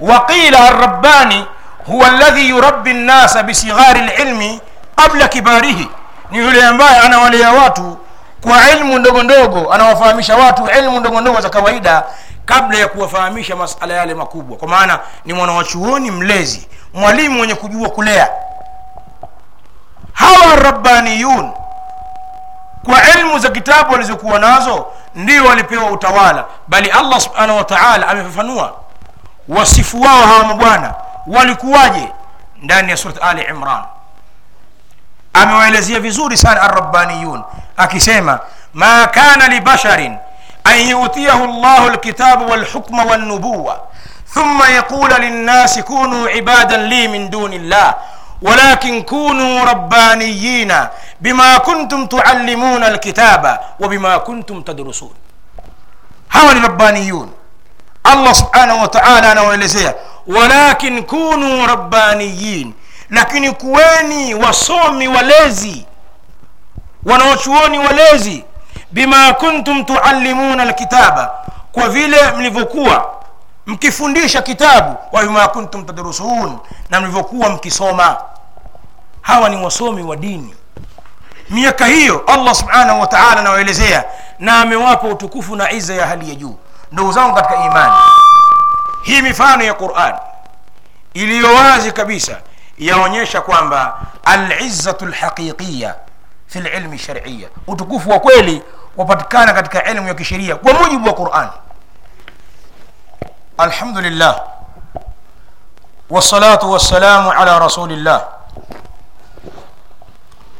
Waqila 0.00 0.58
arrabbani 0.68 1.46
huwa 1.86 2.06
alladhi 2.08 2.48
yurabbi 2.48 2.92
nnasa 2.92 3.42
bisighari 3.42 4.00
lilmi 4.00 4.60
qabla 4.96 5.28
kibarihi. 5.28 5.90
Ni 6.30 6.38
yule 6.38 6.66
ambaye 6.66 6.98
anawalea 6.98 7.52
watu 7.52 7.98
kwa 8.40 8.70
ilmu 8.70 8.98
ndogo 8.98 9.22
ndogo 9.22 9.72
anawafahamisha 9.72 10.36
watu 10.36 10.68
ilmu 10.78 11.00
ndogo 11.00 11.40
za 11.40 11.50
kawaida 11.50 12.04
kabla 12.44 12.78
ya 12.78 12.88
kuwafahamisha 12.88 13.56
masala 13.56 13.94
yale 13.94 14.14
makubwa. 14.14 14.56
Kwa 14.56 14.68
maana 14.68 14.98
ni 15.24 15.32
mwanawachuoni 15.32 16.10
mlezi 16.10 16.68
mwalimu 16.94 17.38
mwenye 17.38 17.54
kujua 17.54 17.88
kulea. 17.88 18.28
Hawa 20.12 20.56
rabbaniyun 20.56 21.52
kwa 22.84 23.08
ilmu 23.10 23.38
za 23.38 23.48
kitabu 23.50 23.92
walizokuwa 23.92 24.38
nazo 24.38 24.86
ndio 25.14 25.44
walipewa 25.44 25.90
utawala. 25.90 26.44
Bali 26.68 26.90
allah 26.90 27.20
subhanahu 27.20 27.58
wa 27.58 27.64
taala 27.64 28.08
amefafanua 28.08 28.72
wasifu 29.48 30.00
wao 30.02 30.22
hawa 30.26 30.44
mabwana 30.44 30.94
walikuwaje 31.26 32.08
ndani 32.62 32.90
ya 32.90 32.96
surat 32.96 33.22
ali 33.22 33.42
imran. 33.42 33.82
Amewaelezea 35.32 36.00
vizuri 36.00 36.36
sana 36.36 36.60
arabbaniyun 36.62 37.42
akisema 37.76 38.40
ma 38.74 39.06
kana 39.06 39.48
libasharin 39.48 40.16
an 40.64 40.78
yutiyahu 40.80 41.46
llahu 41.46 41.88
lkitabu 41.90 42.50
walhukma 42.50 43.04
walnubuwa 43.04 43.80
ثم 44.34 44.62
يقول 44.62 45.10
للناس 45.10 45.78
كونوا 45.78 46.28
عبادا 46.28 46.76
لي 46.76 47.08
من 47.08 47.30
دون 47.30 47.52
الله 47.52 47.94
ولكن 48.42 49.02
كونوا 49.02 49.64
ربانيين 49.64 50.74
بما 51.20 51.58
كنتم 51.58 52.06
تعلمون 52.06 52.84
الكتاب 52.84 53.60
وبما 53.80 54.16
كنتم 54.16 54.62
تدرسون. 54.62 55.14
هاو 56.32 56.50
الربانيون؟ 56.50 57.32
الله 58.12 58.32
سبحانه 58.32 58.82
وتعالى 58.82 59.32
أنا 59.32 59.94
ولكن 60.26 61.02
كونوا 61.02 61.66
ربانيين 61.66 62.74
لكن 63.10 63.52
كواني 63.52 64.34
وصومي 64.34 65.08
ولازي 65.08 65.84
ونوشوني 67.06 67.78
ولازي 67.78 68.42
بما 68.92 69.30
كنتم 69.30 69.84
تعلمون 69.84 70.60
الكتاب. 70.60 71.32
كوفيلة 71.72 72.36
من 72.36 72.52
فكوة 72.54 73.13
mkifundisha 73.66 74.42
kitabu 74.42 74.96
wa 75.12 75.22
bima 75.22 75.48
kuntum 75.48 75.84
tadrusun 75.84 76.58
na 76.90 77.00
mlivyokuwa 77.00 77.48
mkisoma. 77.48 78.16
Hawa 79.22 79.48
ni 79.48 79.64
wasomi 79.64 80.02
wa 80.02 80.16
dini. 80.16 80.54
Miaka 81.50 81.86
hiyo 81.86 82.22
allah 82.26 82.54
subhanahu 82.54 83.00
wa 83.00 83.06
taala 83.06 83.40
anawaelezea 83.40 84.04
na 84.38 84.60
amewapa 84.60 85.08
utukufu 85.08 85.56
na 85.56 85.72
iza 85.72 85.94
ya 85.94 86.06
hali 86.06 86.28
ya 86.28 86.34
juu. 86.34 86.56
Ndugu 86.92 87.12
zangu 87.12 87.34
katika 87.34 87.64
imani 87.64 87.94
hii 89.04 89.22
mifano 89.22 89.64
ya 89.64 89.74
quran 89.74 90.14
iliyo 91.14 91.54
wazi 91.54 91.92
kabisa 91.92 92.40
yaonyesha 92.78 93.40
kwamba 93.40 94.00
alizzatu 94.24 95.06
lhaqiqiya 95.06 95.94
fi 96.46 96.60
lilmi 96.60 96.98
shariya 96.98 97.48
utukufu 97.66 98.10
wa 98.10 98.20
kweli 98.20 98.62
wapatikana 98.96 99.52
katika 99.52 99.84
ilmu 99.90 100.08
ya 100.08 100.14
kisheria 100.14 100.56
kwa 100.56 100.72
mujibu 100.72 101.08
wa 101.08 101.14
الحمد 103.60 103.98
لله 103.98 104.34
والصلاة 106.10 106.64
والسلام 106.66 107.28
على 107.28 107.58
رسول 107.58 107.92
الله 107.92 108.28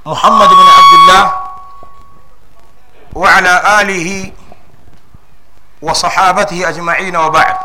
محمد 0.06 0.48
بن 0.48 0.66
عبد 0.78 0.94
الله 1.00 1.24
وعلى 3.14 3.54
آله 3.80 4.32
وصحابته 5.82 6.68
أجمعين 6.68 7.16
وبعد. 7.16 7.56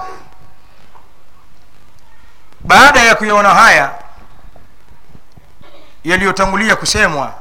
بعد 2.61 2.95
يكون 2.97 3.45
هايا 3.45 3.99
yaliyotangulia 6.03 6.75
kusemwa 6.75 7.33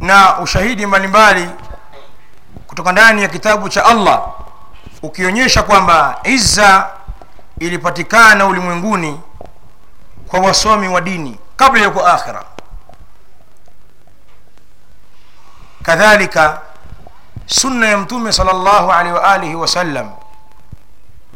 na 0.00 0.36
نا 0.38 0.86
mbalimbali 0.86 1.50
kutoka 2.66 2.92
ndani 2.92 3.22
ya 3.22 3.28
كتابة 3.28 3.68
cha 3.68 3.84
allah 3.84 4.31
ukionyesha 5.02 5.62
kwamba 5.62 6.20
izza 6.24 6.90
ilipatikana 7.58 8.46
ulimwenguni 8.46 9.20
kwa 10.28 10.40
wasomi 10.40 10.88
wa 10.88 11.00
dini 11.00 11.38
kabla 11.56 11.80
ya 11.80 11.86
huko 11.88 12.06
akhira. 12.06 12.44
Kadhalika 15.82 16.60
sunna 17.46 17.88
ya 17.88 17.98
mtume 17.98 18.32
sal 18.32 18.46
llahu 18.46 18.88
wa 18.88 18.96
waalihi 19.02 19.54
wasallam 19.54 20.10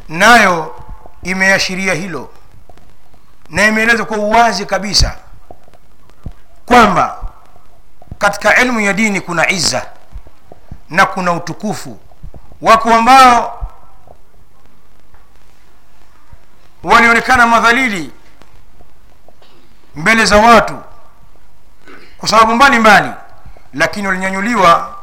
nayo 0.08 0.74
imeashiria 1.22 1.94
hilo 1.94 2.30
na 3.48 3.66
imeeleza 3.66 4.04
kwa 4.04 4.16
uwazi 4.16 4.66
kabisa 4.66 5.16
kwamba 6.66 7.16
katika 8.18 8.56
ilmu 8.56 8.80
ya 8.80 8.92
dini 8.92 9.20
kuna 9.20 9.50
izza 9.50 9.86
na 10.90 11.06
kuna 11.06 11.32
utukufu 11.32 11.98
wako 12.62 12.94
ambao 12.94 13.55
walionekana 16.84 17.46
madhalili 17.46 18.10
mbele 19.96 20.24
za 20.24 20.36
watu 20.36 20.78
kwa 22.18 22.28
sababu 22.28 22.54
mbalimbali 22.54 23.10
lakini 23.74 24.06
walinyanyuliwa 24.08 24.94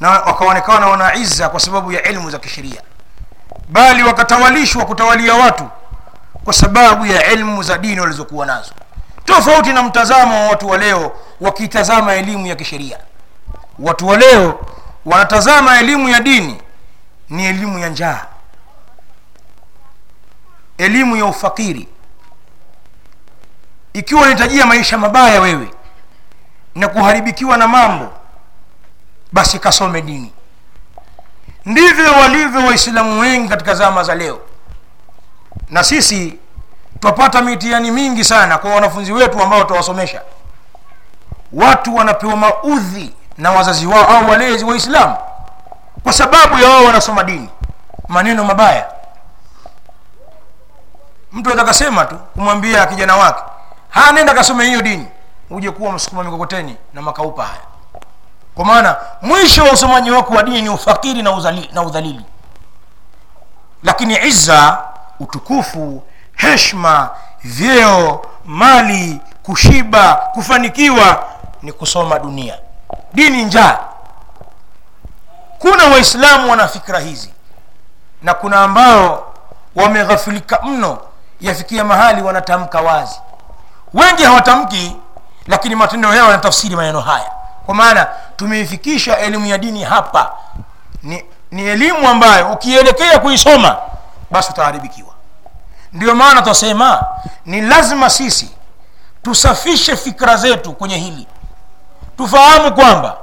na 0.00 0.10
wakaonekana 0.10 0.86
wana 0.86 1.14
izza 1.14 1.48
kwa 1.48 1.60
sababu 1.60 1.92
ya 1.92 2.02
ilmu 2.02 2.30
za 2.30 2.38
kisheria. 2.38 2.82
Bali 3.68 4.02
wakatawalishwa 4.02 4.84
kutawalia 4.84 5.34
watu 5.34 5.68
kwa 6.44 6.52
sababu 6.52 7.06
ya 7.06 7.30
ilmu 7.32 7.62
za 7.62 7.78
dini 7.78 8.00
walizokuwa 8.00 8.46
nazo. 8.46 8.72
Tofauti 9.24 9.72
na 9.72 9.82
mtazamo 9.82 10.40
wa 10.44 10.48
watu 10.48 10.68
wa 10.68 10.78
leo 10.78 11.12
wakitazama 11.40 12.14
elimu 12.14 12.46
ya 12.46 12.56
kisheria. 12.56 12.98
Watu 13.78 14.06
wa 14.08 14.16
leo 14.16 14.60
wanatazama 15.04 15.78
elimu 15.80 16.08
ya 16.08 16.20
dini 16.20 16.62
ni 17.30 17.46
elimu 17.46 17.78
ya 17.78 17.88
njaa 17.88 18.26
elimu 20.80 21.16
ya 21.16 21.24
ufakiri. 21.24 21.88
Ikiwa 23.92 24.20
unahitajia 24.22 24.66
maisha 24.66 24.98
mabaya 24.98 25.40
wewe 25.40 25.70
na 26.74 26.88
kuharibikiwa 26.88 27.56
na 27.56 27.68
mambo 27.68 28.12
basi 29.32 29.58
kasome 29.58 30.02
dini. 30.02 30.32
Ndivyo 31.64 32.12
walivyo 32.12 32.60
waislamu 32.66 33.20
wengi 33.20 33.48
katika 33.48 33.74
zama 33.74 34.02
za 34.02 34.14
leo. 34.14 34.40
Na 35.70 35.84
sisi 35.84 36.38
twapata 37.00 37.42
mitihani 37.42 37.90
mingi 37.90 38.24
sana 38.24 38.58
kwa 38.58 38.74
wanafunzi 38.74 39.12
wetu 39.12 39.42
ambao 39.42 39.60
tutawasomesha 39.60 40.22
watu 41.52 41.96
wanapewa 41.96 42.36
maudhi 42.36 43.14
na 43.38 43.52
wazazi 43.52 43.86
wao 43.86 44.04
au 44.06 44.30
walezi 44.30 44.64
waislamu 44.64 45.16
kwa 46.02 46.12
sababu 46.12 46.58
ya 46.58 46.68
wao 46.68 46.84
wanasoma 46.84 47.24
dini. 47.24 47.48
Maneno 48.08 48.44
mabaya 48.44 48.86
mtu 51.32 51.52
atakasema 51.52 52.04
tu 52.04 52.16
kumwambia 52.16 52.86
kijana 52.86 53.16
wake 53.16 53.42
nenda 54.14 54.34
kasome 54.34 54.64
hiyo 54.66 54.82
dini 54.82 55.06
uje 55.50 55.70
kuwa 55.70 55.92
msukuma 55.92 56.24
mikokoteni 56.24 56.76
na 56.94 57.02
makaupa 57.02 57.44
haya. 57.44 57.60
Kwa 58.54 58.64
maana 58.64 58.96
mwisho 59.22 59.64
wa 59.64 59.72
usomaji 59.72 60.10
wako 60.10 60.34
wa 60.34 60.42
dini 60.42 60.62
ni 60.62 60.68
ufakiri 60.68 61.22
na, 61.22 61.32
uzali, 61.32 61.70
na 61.72 61.82
udhalili. 61.82 62.24
Lakini 63.82 64.26
izza 64.26 64.78
utukufu 65.20 66.02
heshma 66.36 67.10
vyeo 67.44 68.26
mali 68.44 69.20
kushiba 69.42 70.14
kufanikiwa 70.14 71.24
ni 71.62 71.72
kusoma 71.72 72.18
dunia. 72.18 72.58
Dini 73.14 73.44
njaa. 73.44 73.78
Kuna 75.58 75.84
waislamu 75.84 76.50
wana 76.50 76.68
fikra 76.68 76.98
hizi 76.98 77.30
na 78.22 78.34
kuna 78.34 78.60
ambao 78.60 79.32
wameghafilika 79.74 80.58
mno 80.62 80.98
yafikia 81.40 81.84
mahali 81.84 82.22
wanatamka 82.22 82.80
wazi. 82.80 83.20
Wengi 83.94 84.22
hawatamki 84.22 84.96
lakini 85.46 85.74
matendo 85.74 86.14
yao 86.14 86.26
yanatafsiri 86.30 86.76
maneno 86.76 87.00
haya. 87.00 87.30
Kwa 87.66 87.74
maana 87.74 88.06
tumeifikisha 88.36 89.18
elimu 89.18 89.46
ya 89.46 89.58
dini 89.58 89.84
hapa. 89.84 90.32
Ni, 91.02 91.24
ni 91.50 91.62
elimu 91.66 92.08
ambayo 92.08 92.52
ukielekea 92.52 93.18
kuisoma 93.18 93.76
basi 94.30 94.50
utaharibikiwa. 94.52 95.10
Ndio 95.92 96.14
maana 96.14 96.42
twasema 96.42 97.04
ni 97.46 97.60
lazima 97.60 98.10
sisi 98.10 98.50
tusafishe 99.22 99.96
fikra 99.96 100.36
zetu 100.36 100.72
kwenye 100.72 100.96
hili. 100.96 101.26
Tufahamu 102.16 102.74
kwamba 102.74 103.16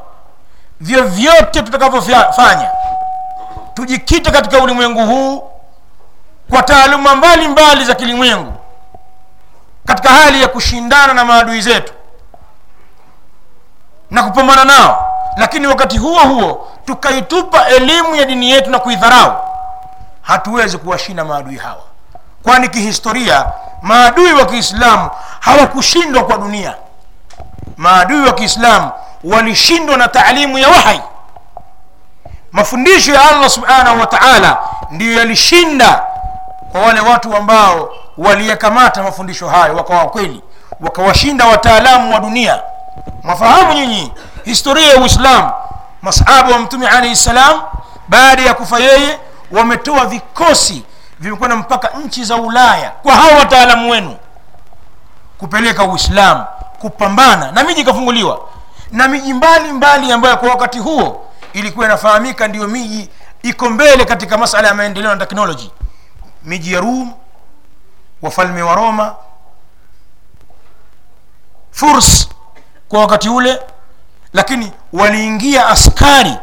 vyovyote 0.82 1.61
tutakavyofanya 1.61 2.70
tujikite 3.74 4.32
katika 4.32 4.59
ulimwengu 4.63 5.05
huu 5.05 5.49
kwa 6.50 6.64
taaluma 6.64 7.16
mbalimbali 7.16 7.86
za 7.86 7.95
kilimwengu 7.95 8.54
katika 9.86 10.10
hali 10.10 10.41
ya 10.41 10.48
kushindana 10.48 11.14
na 11.14 11.26
maadui 11.26 11.62
zetu 11.62 11.93
na 14.12 14.24
kupambana 14.24 14.64
nao. 14.66 15.14
Lakini 15.38 15.68
wakati 15.68 15.98
huo 15.98 16.20
huo 16.20 16.68
tukaitupa 16.86 17.68
elimu 17.68 18.16
ya 18.16 18.26
dini 18.26 18.52
yetu 18.52 18.70
na 18.70 18.80
kuidharau 18.80 19.38
hatuwezi 20.22 20.78
kuwashinda 20.78 21.26
maadui 21.26 21.58
hawa. 21.58 21.84
Kwani 22.43 22.70
kihistoria 22.70 23.45
maadui 23.82 24.34
wa 24.34 24.45
kiislamu 24.45 25.10
hawakushindwa 25.39 26.24
kwa 26.24 26.38
dunia. 26.38 26.76
Maadui 27.78 28.22
wa 28.26 28.34
kiislamu 28.34 28.91
walishindwa 29.24 29.98
na 29.98 30.08
taalimu 30.08 30.58
ya 30.60 30.68
wahai. 30.70 31.02
Mafundisho 32.52 33.14
ya 33.14 33.30
allah 33.30 33.50
subhanahu 33.50 34.00
wa 34.00 34.08
taala 34.08 34.58
ndiyo 34.91 35.14
yalishinda 35.14 36.04
kwa 36.78 36.86
wale 36.88 37.00
watu 37.00 37.36
ambao 37.36 37.94
waliyakamata 38.18 39.04
mafundisho 39.04 39.48
hayo 39.50 39.76
wakawa 39.76 40.06
kweli 40.10 40.42
wakawashinda 40.80 41.46
wataalamu 41.48 42.14
wa 42.14 42.20
dunia. 42.20 42.62
Mafahamu 43.24 43.74
nyinyi 43.74 44.12
historia 44.46 44.88
ya 44.94 45.02
uislamu? 45.02 45.52
Masahaba 46.02 46.52
wa 46.52 46.60
mtume 46.60 46.88
alaihi 46.88 47.16
ssalam 47.16 47.62
baada 48.08 48.42
ya 48.42 48.54
kufa 48.54 48.80
yeye 48.80 49.20
wametoa 49.52 50.06
vikosi 50.06 50.84
vimekwenda 51.20 51.56
mpaka 51.56 51.90
nchi 52.06 52.24
za 52.24 52.36
ulaya 52.36 52.92
kwa 53.04 53.14
hao 53.16 53.38
wataalamu 53.40 53.92
wenu 53.92 54.16
kupeleka 55.38 55.84
uislamu 55.84 56.46
kupambana. 56.80 57.52
Na 57.52 57.64
miji 57.64 57.82
ikafunguliwa. 57.82 58.40
Na 58.92 59.08
miji 59.08 59.34
mbalimbali 59.34 60.12
ambayo 60.12 60.38
kwa 60.38 60.50
wakati 60.50 60.80
huo 60.80 61.26
ilikuwa 61.54 61.86
inafahamika 61.86 62.48
ndiyo 62.48 62.68
miji 62.68 63.10
iko 63.44 63.70
mbele 63.70 64.06
katika 64.06 64.38
masala 64.38 64.68
ya 64.68 64.74
maendeleo 64.74 65.16
na 65.16 65.26
teknoloji 65.26 65.72
miji 66.44 66.74
ya 66.74 66.80
rum 66.80 67.14
wafalme 68.22 68.62
wa 68.62 68.76
roma. 68.76 69.16
Furs 71.72 72.30
kwa 72.90 73.00
wakati 73.00 73.30
ule 73.30 73.60
lakini 74.34 74.72
waliingia 74.94 75.68
askari 75.68 76.38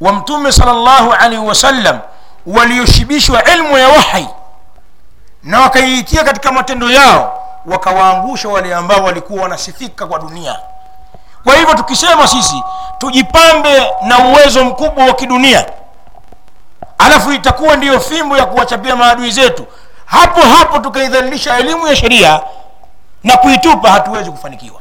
wa 0.00 0.12
mtume 0.12 0.52
salllahu 0.52 1.12
alaihi 1.12 1.46
wasallam 1.46 2.00
walioshibishwa 2.46 3.44
ilmu 3.44 3.78
ya 3.78 3.88
wahi 3.88 4.28
na 5.42 5.60
wakaiitia 5.60 6.24
katika 6.24 6.52
matendo 6.52 6.90
yao 6.90 7.38
wakawaangusha 7.66 8.48
wale 8.48 8.74
ambao 8.74 9.04
walikuwa 9.04 9.42
wanasifika 9.42 10.06
kwa 10.06 10.18
dunia. 10.18 10.56
Kwa 11.44 11.54
hivyo 11.56 11.74
tukisema 11.74 12.26
sisi 12.28 12.62
tujipambe 12.98 13.92
na 14.02 14.18
uwezo 14.18 14.64
mkubwa 14.64 15.04
wa 15.06 15.14
kidunia 15.14 15.66
alafu 17.06 17.32
itakuwa 17.32 17.76
ndiyo 17.76 18.00
fimbo 18.00 18.36
ya 18.36 18.46
kuwachapia 18.46 18.96
maadui 18.96 19.30
zetu. 19.30 19.66
Hapo 20.06 20.40
hapo 20.40 20.78
tukaidhalilisha 20.78 21.58
elimu 21.58 21.88
ya 21.88 21.96
sheria 21.96 22.40
na 23.24 23.36
kuitupa 23.36 23.90
hatuwezi 23.90 24.30
kufanikiwa. 24.30 24.80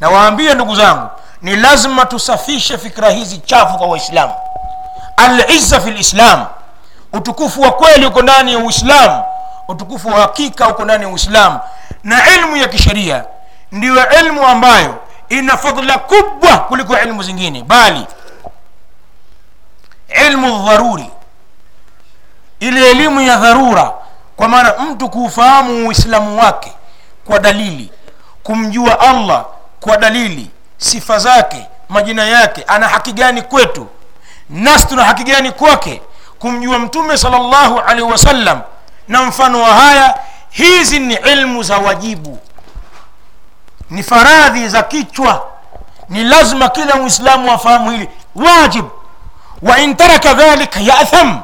Na 0.00 0.08
waambie 0.10 0.54
ndugu 0.54 0.74
zangu 0.76 1.08
ni 1.42 1.56
lazima 1.56 2.06
tusafishe 2.06 2.78
fikra 2.78 3.10
hizi 3.10 3.38
chafu 3.38 3.78
kwa 3.78 3.86
waislamu. 3.86 4.32
Alizza 5.16 5.80
fi 5.80 5.90
lislam 5.90 6.46
utukufu 7.12 7.60
wa 7.60 7.70
kweli 7.72 8.06
uko 8.06 8.22
ndani 8.22 8.52
ya 8.52 8.58
uislamu. 8.58 9.24
Utukufu 9.68 10.08
wa 10.08 10.20
hakika 10.20 10.68
uko 10.68 10.84
ndani 10.84 11.02
ya 11.04 11.08
uislamu. 11.10 11.60
Na 12.04 12.30
ilmu 12.36 12.56
ya 12.56 12.68
kisheria 12.68 13.24
ndiyo 13.72 14.10
ilmu 14.20 14.46
ambayo 14.46 14.94
ina 15.28 15.56
fadhila 15.56 15.98
kubwa 15.98 16.58
kuliko 16.58 16.98
ilmu 16.98 17.22
zingine. 17.22 17.62
Bali 17.62 18.06
ilmu 20.26 20.66
dharuri 20.68 21.10
ile 22.62 22.90
elimu 22.90 23.20
ya 23.20 23.36
dharura 23.36 23.92
kwa 24.36 24.48
maana 24.48 24.74
mtu 24.78 25.08
kuufahamu 25.08 25.88
uislamu 25.88 26.38
wake 26.40 26.72
kwa 27.24 27.38
dalili 27.38 27.90
kumjua 28.42 29.00
allah 29.00 29.44
kwa 29.80 29.96
dalili 29.96 30.50
sifa 30.78 31.18
zake 31.18 31.66
majina 31.88 32.24
yake 32.24 32.64
ana 32.66 32.88
haki 32.88 33.12
gani 33.12 33.42
kwetu 33.42 33.86
nasi 34.50 34.86
tuna 34.86 35.04
haki 35.04 35.24
gani 35.24 35.52
kwake 35.52 36.02
kumjua 36.38 36.78
mtume 36.78 37.16
salllahu 37.18 37.78
alaihi 37.80 38.10
wasallam 38.12 38.60
na 39.08 39.22
mfano 39.22 39.62
wa 39.62 39.74
haya 39.74 40.14
hizi 40.50 40.98
ni 40.98 41.14
ilmu 41.14 41.62
za 41.62 41.78
wajibu. 41.78 42.38
Ni 43.90 44.02
faradhi 44.02 44.68
za 44.68 44.82
kichwa. 44.82 45.46
Ni 46.08 46.24
lazima 46.24 46.68
kila 46.68 46.94
mwislamu 46.96 47.52
afahamu 47.52 47.90
hili. 47.90 48.08
Wajib. 48.34 48.84
Wa 49.62 49.78
in 49.78 49.96
taraka 49.96 50.34
dhalika 50.34 50.80
yatham 50.80 51.40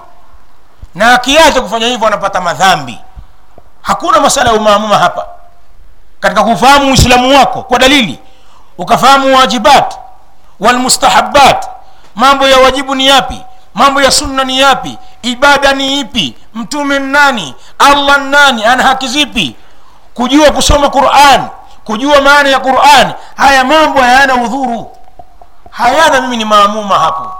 na 0.95 1.15
akiacha 1.15 1.61
kufanya 1.61 1.87
hivyo 1.87 2.07
anapata 2.07 2.41
madhambi. 2.41 2.99
Hakuna 3.83 4.21
masala 4.21 4.51
ya 4.51 4.57
umaamuma 4.57 4.99
hapa. 4.99 5.27
Katika 6.21 6.43
kufahamu 6.45 6.91
uislamu 6.91 7.37
wako 7.39 7.63
kwa 7.63 7.79
dalili 7.79 8.19
ukafahamu 8.79 9.37
wajibat 9.37 9.99
walmustahabat 10.61 11.69
mambo 12.15 12.49
ya 12.49 12.59
wajibu 12.59 12.95
ni 12.95 13.07
yapi 13.07 13.43
mambo 13.75 14.03
ya 14.03 14.11
sunna 14.11 14.45
ni 14.45 14.61
yapi 14.61 14.99
ibada 15.23 15.73
ni 15.73 16.01
ipi 16.01 16.37
mtume 16.55 16.99
nani 16.99 17.55
allah 17.79 18.19
nani 18.19 18.65
ana 18.65 18.83
haki 18.83 19.09
zipi? 19.09 19.57
Kujua 20.15 20.51
kusoma 20.51 20.91
quran 20.91 21.49
kujua 21.85 22.21
maana 22.21 22.49
ya 22.49 22.61
quran 22.61 23.13
haya 23.37 23.65
mambo 23.65 24.01
hayana 24.01 24.35
udhuru. 24.35 24.93
Hayana 25.71 26.21
mimi 26.21 26.37
ni 26.37 26.45
maamuma 26.45 26.99
hapo. 26.99 27.33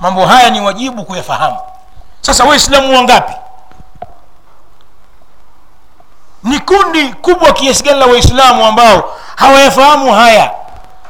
Mambo 0.00 0.26
haya 0.26 0.50
ni 0.50 0.60
wajibu 0.60 1.04
kuyafahamu 1.04 1.56
sasa 2.34 2.44
waislamu 2.44 2.96
wangapi 2.96 3.32
ni 6.42 6.58
kundi 6.60 7.08
kubwa 7.08 7.52
kiasi 7.52 7.82
gani 7.84 8.00
la 8.00 8.06
waislamu 8.06 8.64
ambao 8.66 9.16
hawayafahamu 9.36 10.12
haya 10.14 10.50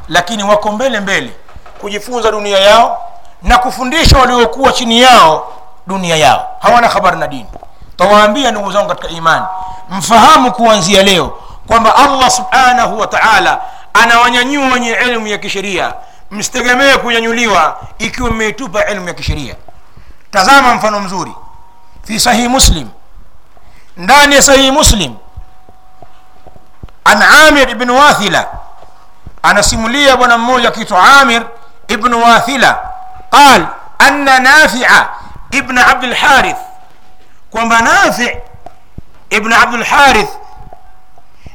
lakini 0.08 0.44
wako 0.44 0.72
mbele 0.72 1.00
mbele 1.00 1.32
kujifunza 1.80 2.30
dunia 2.30 2.58
yao 2.58 3.10
na 3.42 3.58
kufundisha 3.58 4.18
waliokuwa 4.18 4.72
chini 4.72 5.00
yao 5.02 5.52
dunia 5.86 6.16
yao. 6.16 6.56
Hawana 6.60 6.88
habari 6.88 7.16
na 7.18 7.26
dini. 7.26 7.46
Tawaambia 7.96 8.50
ndugu 8.50 8.72
zangu 8.72 8.88
katika 8.88 9.08
imani 9.08 9.44
mfahamu 9.90 10.52
kuanzia 10.52 11.02
leo 11.02 11.38
kwamba 11.66 11.96
allah 11.96 12.30
subhanahu 12.30 12.98
wa 12.98 13.06
taala 13.06 13.60
anawanyanyua 13.94 14.66
wenye 14.72 14.90
elimu 14.90 15.26
ya 15.26 15.38
kisheria. 15.38 15.94
Msitegemee 16.30 16.96
kunyanyuliwa 16.96 17.80
ikiwa 17.98 18.30
mmeitupa 18.30 18.84
elimu 18.84 19.08
ya 19.08 19.14
kisheria 19.14 19.54
tazama 20.30 20.74
mfano 20.74 21.00
mzuri. 21.00 21.32
Fi 22.04 22.20
sahihi 22.20 22.48
muslim. 22.48 22.88
Ndani 23.96 24.34
ya 24.34 24.42
sahihi 24.42 24.70
muslim 24.70 25.14
an 27.04 27.22
amir 27.22 27.70
ibn 27.70 27.90
wathila 27.90 28.46
anasimulia 29.42 30.16
bwana 30.16 30.38
mmoja 30.38 30.68
akiitwa 30.68 31.20
amir 31.20 31.42
ibn 31.88 32.14
wathila 32.14 32.78
qal 33.30 33.66
anna 33.98 34.38
nafia 34.38 35.08
ibn 35.50 35.78
abdulharith 35.78 36.56
kwamba 37.50 37.80
nafi 37.82 38.36
ibn 39.30 39.52
abdulharith 39.52 40.28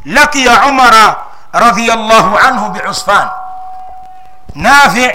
laqiya 0.05 0.65
umara 0.65 1.15
radiallahu 1.53 2.37
anhu 2.37 2.69
biusfan 2.69 3.27
nafi 4.55 5.11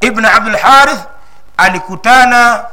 ibn 0.00 0.24
abdulharith 0.24 1.00
alikutana 1.56 2.64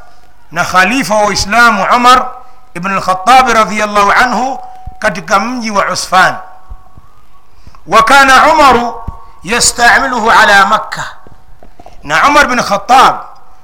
na 0.52 0.64
khalifa 0.66 1.16
wa 1.16 1.26
Uislamu 1.26 1.86
umar 1.96 2.28
ibn 2.74 2.92
al-Khattab 2.94 3.48
radhiyallahu 3.50 4.12
anhu 4.12 4.60
katika 5.00 5.40
mji 5.40 5.72
wa 5.72 5.86
usfan. 5.92 6.36
Wa 7.88 8.04
kana 8.04 8.48
umaru 8.54 9.04
yastamiluhu 9.44 10.32
ala 10.32 10.66
Makkah, 10.66 11.16
na 12.04 12.28
umar 12.30 12.48
bin 12.48 12.60
Khattab 12.64 13.16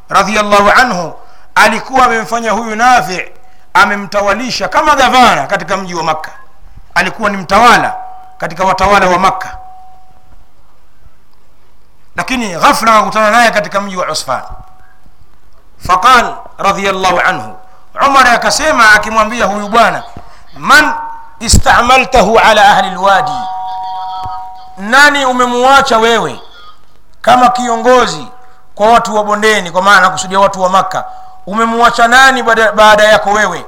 radhiyallahu 0.09 0.69
anhu 0.71 1.13
alikuwa 1.55 2.05
amemfanya 2.05 2.51
huyu 2.51 2.75
nafi 2.75 3.31
amemtawalisha 3.73 4.67
kama 4.67 4.95
gavana 4.95 5.47
katika 5.47 5.77
mji 5.77 5.93
wa 5.95 6.03
makka 6.03 6.31
alikuwa 6.95 7.29
ni 7.29 7.37
mtawala 7.37 7.95
katika 8.37 8.63
watawala 8.63 9.07
wa 9.07 9.19
makka 9.19 9.57
lakini 12.15 12.49
ghafla 12.55 12.93
akakutana 12.95 13.31
naye 13.31 13.51
katika 13.51 13.81
mji 13.81 13.97
wa 13.97 14.11
usfan 14.11 14.41
faqal 15.77 16.35
radiallahu 16.57 17.19
anhu. 17.19 17.55
Umar 18.07 18.27
akasema 18.27 18.91
akimwambia 18.93 19.45
huyu 19.45 19.67
bwana 19.69 20.03
man 20.57 20.93
istamaltahu 21.39 22.39
ala 22.39 22.69
ahli 22.69 22.89
lwadi? 22.89 23.31
Nani 24.77 25.25
umemuacha 25.25 25.97
wewe 25.97 26.39
kama 27.21 27.49
kiongozi 27.49 28.27
kwa 28.75 28.87
watu 28.91 29.15
wa 29.15 29.23
bondeni 29.23 29.71
kwa 29.71 29.81
maana 29.81 30.01
nakusudia 30.01 30.39
watu 30.39 30.61
wa 30.61 30.69
makka? 30.69 31.05
Umemuacha 31.47 32.07
nani 32.07 32.43
baada, 32.75 33.03
yako 33.03 33.29
wewe? 33.31 33.65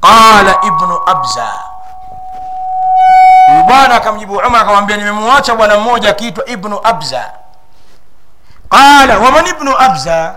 Qala 0.00 0.56
ibnu 0.62 1.00
abza. 1.06 1.46
Bwana 3.66 3.94
akamjibu 3.94 4.36
umar 4.36 4.60
akamwambia 4.60 4.96
nimemuacha 4.96 5.54
bwana 5.54 5.76
mmoja 5.78 6.10
akiitwa 6.10 6.46
ibnu 6.46 6.80
abza 6.84 7.30
qala 8.72 9.18
waman 9.18 9.46
ibnu 9.46 9.72
abza? 9.78 10.34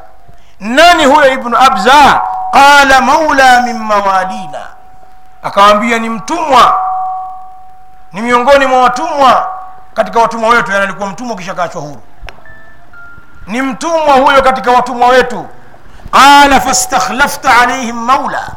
Nani 0.60 1.06
huyo 1.06 1.34
ibnu 1.34 1.58
abza? 1.58 2.22
Qala 2.52 3.02
maula 3.02 3.62
min 3.62 3.78
mawalina 3.80 4.68
akawambia 5.44 6.00
ni 6.00 6.10
mtumwa. 6.10 6.78
Ni 8.14 8.22
miongoni 8.22 8.66
mwa 8.66 8.82
watumwa. 8.82 9.48
Katika 9.94 10.20
watumwa 10.20 10.50
wetu 10.50 10.72
alikuwa 10.74 11.10
mtumwa 11.10 11.36
kisha 11.38 11.54
kaachwa 11.54 11.82
huru. 11.82 12.02
Ni 13.48 13.62
mtumwa 13.62 14.14
huyo 14.16 14.42
katika 14.42 14.72
watumwa 14.72 15.08
wetu. 15.08 15.48
Qala 16.12 16.60
fastakhlafta 16.62 17.62
alaihim 17.62 17.96
maula. 17.96 18.52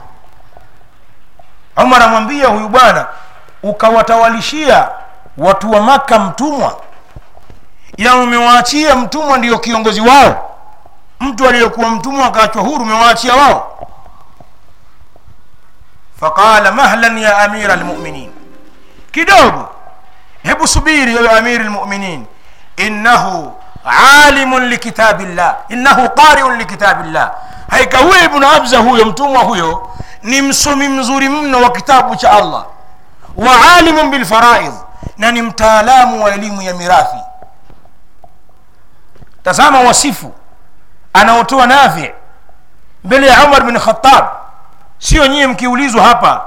Umar 1.76 2.02
amwambia 2.02 2.48
huyu 2.48 2.68
bwana 2.68 3.06
ukawatawalishia 3.62 4.88
watu 5.38 5.70
wa 5.72 5.80
maka 5.80 6.18
mtumwa 6.18 6.76
ila 7.98 8.16
umewaachia 8.16 8.96
mtumwa 8.96 9.38
ndiyo 9.38 9.58
kiongozi 9.58 10.00
wao. 10.00 10.50
Mtu 11.20 11.48
aliyekuwa 11.48 11.90
mtumwa 11.90 12.26
akaachwa 12.26 12.62
huru 12.62 12.82
umewaachia 12.82 13.34
wao. 13.36 13.88
Faqala 16.20 16.72
mahlan 16.72 17.18
ya 17.18 17.38
amira 17.38 17.76
lmuminin 17.76 18.30
kidogo. 19.12 19.68
Hebu 20.42 20.66
subiri 20.68 21.14
wewe 21.14 21.30
amiri 21.38 21.64
lmuminin 21.64 22.26
innahu 22.76 23.52
alimun 24.26 24.68
likitabi 24.68 25.24
llah 25.26 25.56
innahu 25.68 26.08
qariun 26.10 26.56
likitabi 26.58 27.08
llah 27.10 27.32
haika 27.70 27.98
huyo 27.98 28.24
ibnu 28.24 28.48
abza 28.48 28.78
huyo 28.78 29.04
mtumwa 29.06 29.42
huyo 29.42 29.90
ni 30.22 30.42
msomi 30.42 30.88
mzuri 30.88 31.28
mno 31.28 31.60
wa 31.62 31.70
kitabu 31.72 32.16
cha 32.16 32.30
allah. 32.30 32.64
Wa 33.36 33.74
alimun 33.76 34.10
bilfaraidh 34.10 34.74
na 35.16 35.32
ni 35.32 35.42
mtaalamu 35.42 36.24
wa 36.24 36.34
elimu 36.34 36.62
ya 36.62 36.74
mirathi 36.74 37.16
tazama 39.48 39.80
wasifu 39.80 40.32
anaotoa 41.12 41.66
nafi 41.66 42.12
mbele 43.04 43.26
ya 43.26 43.44
umar 43.44 43.62
bin 43.62 43.78
khatab 43.78 44.24
sio 44.98 45.26
nyie 45.26 45.46
mkiulizwa 45.46 46.02
hapa 46.04 46.42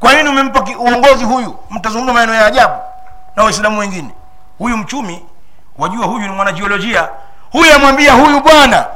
kwa 0.00 0.12
nini 0.14 0.28
umempa 0.28 0.64
uongozi 0.78 1.24
huyu? 1.24 1.56
Mtazungumza 1.70 2.12
maneno 2.12 2.34
ya 2.34 2.46
ajabu 2.46 2.74
na 3.36 3.44
waislamu 3.44 3.78
wengine. 3.78 4.10
Huyu 4.58 4.76
mchumi 4.76 5.26
wajua 5.78 6.06
huyu 6.06 6.18
ni 6.26 6.28
mwanajiolojia. 6.28 7.08
Huyu 7.52 7.74
amwambia 7.74 8.12
huyu 8.12 8.40
bwana 8.40 8.86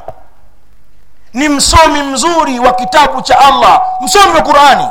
ni 1.34 1.48
msomi 1.48 2.02
mzuri 2.02 2.58
wa 2.58 2.72
kitabu 2.72 3.22
cha 3.22 3.38
allah 3.38 3.82
msomi 4.00 4.34
wa 4.34 4.42
qurani 4.42 4.88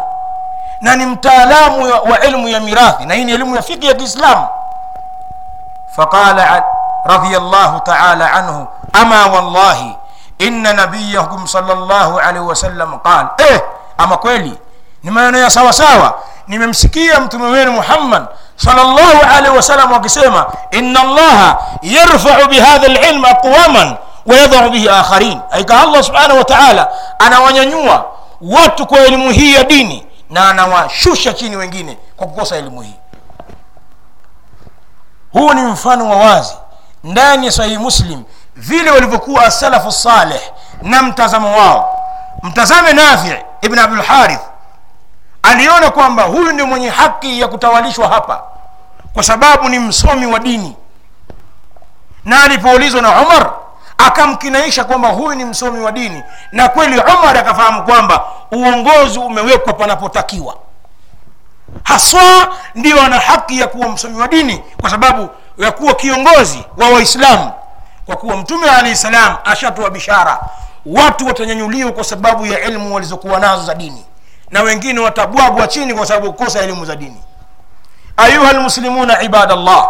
na 0.82 0.96
ni 0.96 1.06
mtaalamu 1.06 1.84
wa 2.12 2.20
elmu 2.20 2.48
ya 2.48 2.60
mirathi 2.60 3.06
na 3.06 3.14
hii 3.14 3.26
ni 3.26 3.32
elimu 3.32 3.56
ya 3.56 3.62
fiki 3.62 3.88
ya 3.88 3.94
kiislamu. 3.94 4.48
Faqala 5.96 6.64
radiallahu 7.06 7.80
taala 7.80 8.34
anhu 8.34 8.68
ama 8.94 9.26
wallahi 9.26 9.96
inna 10.38 10.74
nabiyakum 10.74 11.48
salllahu 11.48 12.20
alaihi 12.20 12.46
wasallam 12.48 13.00
qal 13.00 13.28
eh, 13.38 13.62
ama 13.98 14.18
kweli? 14.18 14.58
Ni 15.04 15.12
maneno 15.12 15.38
ya 15.38 15.50
sawa 15.50 15.74
sawa 15.74 16.14
nimemsikia 16.48 17.20
mtume 17.20 17.46
wenu 17.46 17.72
muhammad 17.72 18.26
salllahu 18.56 19.22
alaihi 19.36 19.56
wasallam 19.58 19.94
akisema 19.94 20.46
inna 20.72 21.02
allaha 21.02 21.58
yarfau 21.82 22.48
bihadha 22.50 22.88
lilm 22.88 23.26
aqwaman 23.26 23.96
wayadhau 24.26 24.70
bihi 24.70 24.90
akharin. 24.90 25.40
Aika 25.52 25.82
allah 25.82 26.04
subhanahu 26.04 26.38
wa 26.38 26.44
taala 26.46 26.90
anawanyanyua 27.20 28.06
watu 28.42 28.86
kwa 28.86 29.00
elimu 29.00 29.32
hii 29.32 29.54
ya 29.54 29.64
dini 29.64 30.08
na 30.30 30.50
anawashusha 30.50 31.34
chini 31.34 31.56
wengine 31.56 31.98
kwa 32.18 32.28
kukosa 32.28 32.56
elimu 32.56 32.82
hii. 32.82 32.96
Huu 35.32 35.54
ni 35.54 35.62
mfano 35.62 36.10
wa 36.10 36.16
wazi 36.18 36.56
ndani 37.08 37.46
ya 37.46 37.52
sahihi 37.52 37.78
muslim 37.78 38.24
vile 38.56 38.92
walivyokuwa 38.92 39.46
asalafu 39.46 39.92
saleh 39.92 40.42
na 40.82 41.04
mtazamo 41.04 41.58
wao. 41.58 42.00
Mtazame 42.44 42.94
nafi 42.94 43.36
ibn 43.62 43.80
abdulharith 43.80 44.42
aliona 45.44 45.90
kwamba 45.92 46.24
huyu 46.24 46.52
ndio 46.52 46.68
mwenye 46.68 46.90
haki 46.90 47.42
ya 47.42 47.48
kutawalishwa 47.48 48.08
hapa 48.08 48.44
kwa 49.14 49.24
sababu 49.24 49.70
ni 49.70 49.80
msomi 49.80 50.26
wa 50.26 50.40
dini. 50.40 50.76
Na 52.26 52.44
alipoulizwa 52.44 53.02
na 53.02 53.22
umar 53.22 53.52
akamkinaisha 53.98 54.84
kwamba 54.84 55.08
huyu 55.10 55.36
ni 55.36 55.46
msomi 55.46 55.80
wa 55.84 55.92
dini 55.92 56.24
na 56.52 56.70
kweli 56.70 57.00
umar 57.20 57.38
akafahamu 57.38 57.84
kwamba 57.84 58.24
uongozi 58.52 59.20
umewekwa 59.20 59.74
panapotakiwa 59.74 60.56
haswa 61.88 62.54
ndio 62.76 63.02
ana 63.02 63.20
haki 63.20 63.60
ya 63.60 63.68
kuwa 63.68 63.90
msomi 63.90 64.22
wa 64.22 64.28
dini 64.28 64.64
kwa 64.82 64.90
sababu 64.90 65.30
ya 65.58 65.72
kuwa 65.72 65.94
kiongozi 65.94 66.64
wa 66.78 66.90
waislamu. 66.90 67.52
Kwa 68.06 68.16
kuwa 68.16 68.38
mtume 68.38 68.70
alahi 68.70 68.96
salam 68.96 69.36
ashatoa 69.46 69.90
bishara 69.90 70.40
watu 70.86 71.28
watanyanyuliwa 71.28 71.92
kwa 71.92 72.04
sababu 72.04 72.46
ya 72.46 72.60
elimu 72.60 72.94
walizokuwa 72.96 73.40
nazo 73.40 73.64
za 73.64 73.76
dini 73.76 74.06
na 74.52 74.62
wengine 74.62 75.00
watabwagwa 75.00 75.68
chini 75.68 75.94
kwa 75.94 76.06
sababu 76.06 76.34
kukosa 76.34 76.60
elimu 76.60 76.86
za 76.86 76.96
dini. 76.96 77.22
Ayuha 78.18 78.54
lmuslimuna 78.54 79.22
ibadallah 79.22 79.88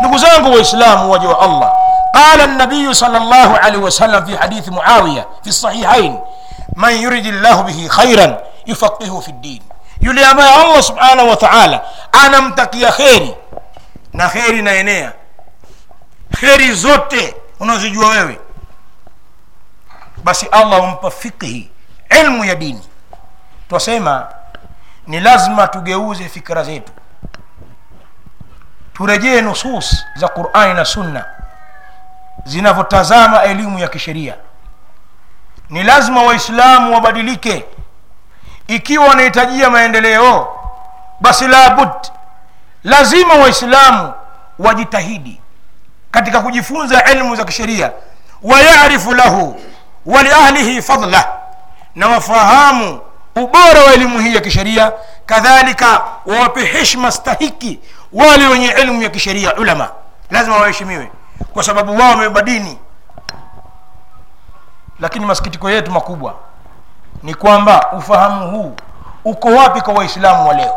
ndugu 0.00 0.18
zangu 0.18 0.50
waislamu 0.52 1.10
waja 1.10 1.28
wa 1.28 1.40
allah 1.40 1.72
qala 2.12 2.46
nabiyu 2.46 2.94
sal 2.94 3.12
llahu 3.12 3.56
alaihi 3.56 3.84
wasallam 3.84 4.26
fi 4.26 4.34
hadithi 4.36 4.70
muawiya 4.70 5.24
fi 5.44 5.52
sahihain 5.52 6.18
man 6.76 7.02
yuridi 7.02 7.32
llahu 7.32 7.62
bihi 7.62 7.88
khairan 7.88 8.36
yufaqihu 8.66 9.22
fi 9.22 9.32
ddin 9.32 9.62
yule 10.04 10.26
ambaye 10.26 10.54
allah 10.54 10.82
subhanahu 10.82 11.28
wa 11.30 11.36
taala 11.36 11.80
anamtakia 12.12 12.92
kheri. 12.92 13.34
Na 14.12 14.28
kheri 14.28 14.58
inaenea. 14.58 15.12
Kheri 16.40 16.72
zote 16.74 17.34
unazojua 17.60 18.08
wewe. 18.08 18.40
Basi 20.24 20.46
allah 20.46 20.80
humpa 20.80 21.10
fikhi 21.10 21.70
ilmu 22.22 22.44
ya 22.44 22.54
dini. 22.54 22.82
Twasema 23.68 24.28
ni 25.06 25.20
lazima 25.20 25.68
tugeuze 25.68 26.28
fikra 26.28 26.62
zetu. 26.64 26.92
Turejee 28.94 29.40
nusus 29.42 30.04
za 30.16 30.28
qurani 30.28 30.74
na 30.74 30.84
sunna. 30.84 31.24
Zinavyotazama 32.44 33.42
elimu 33.42 33.78
ya 33.78 33.88
kisheria. 33.88 34.34
Ni 35.70 35.82
lazima 35.82 36.22
waislamu 36.22 36.94
wabadilike 36.94 37.64
ikiwa 38.68 39.06
wanahitajia 39.06 39.70
maendeleo 39.70 40.48
basi 41.20 41.48
labud 41.48 41.88
lazima 42.84 43.34
waislamu 43.34 44.12
wajitahidi 44.58 45.40
katika 46.10 46.40
kujifunza 46.40 47.04
ilmu 47.12 47.36
za 47.36 47.44
kisheria. 47.44 47.92
Wayarifu 48.42 49.14
lahu 49.14 49.60
waliahlihi 50.06 50.82
fadlah 50.82 51.28
na 51.94 52.08
wafahamu 52.08 53.00
ubora 53.36 53.80
wa 53.86 53.92
elimu 53.94 54.18
hii 54.18 54.34
ya 54.34 54.40
kisheria. 54.40 54.92
Kadhalika 55.26 56.02
wawape 56.26 56.64
heshima 56.64 57.12
stahiki 57.12 57.80
wale 58.12 58.46
wenye 58.46 58.68
elimu 58.68 59.02
ya 59.02 59.08
kisheria 59.08 59.54
ulama. 59.56 59.90
Lazima 60.30 60.56
waheshimiwe 60.56 61.10
kwa 61.52 61.62
sababu 61.62 61.96
wao 61.98 62.10
wamebeba 62.10 62.42
dini 62.42 62.78
lakini 65.00 65.26
masikitiko 65.26 65.70
yetu 65.70 65.90
makubwa 65.90 66.34
ni 67.24 67.34
kwamba 67.34 67.92
ufahamu 67.92 68.50
huu 68.50 68.76
uko 69.24 69.48
wapi 69.48 69.80
kwa 69.80 69.94
waislamu 69.94 70.48
wa 70.48 70.54
leo? 70.54 70.76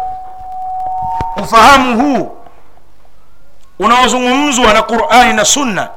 Ufahamu 1.44 2.02
huu 2.02 2.38
unaozungumzwa 3.80 4.74
na 4.74 4.82
qurani 4.82 5.34
na 5.34 5.46
sunna 5.46 5.90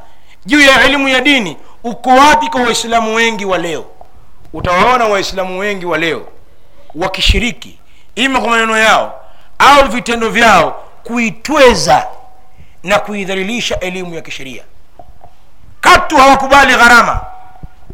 juu 0.46 0.60
ya 0.60 0.82
elimu 0.84 1.08
ya 1.08 1.20
dini 1.20 1.56
uko 1.84 2.10
wapi 2.10 2.48
kwa 2.48 2.62
waislamu 2.62 3.14
wengi 3.14 3.44
wa 3.44 3.58
leo? 3.58 3.84
Utawaona 4.52 5.04
waislamu 5.04 5.58
wengi 5.58 5.86
wa 5.86 5.98
leo 5.98 6.26
wakishiriki 6.94 7.78
ima 8.14 8.40
kwa 8.40 8.50
maneno 8.50 8.78
yao 8.78 9.20
au 9.58 9.88
vitendo 9.88 10.28
vyao 10.30 10.82
kuitweza 11.04 12.06
na 12.82 12.98
kuidhalilisha 12.98 13.80
elimu 13.80 14.14
ya 14.14 14.20
kisheria. 14.20 14.62
Katu 15.80 16.16
hawakubali 16.16 16.74
gharama. 16.74 17.20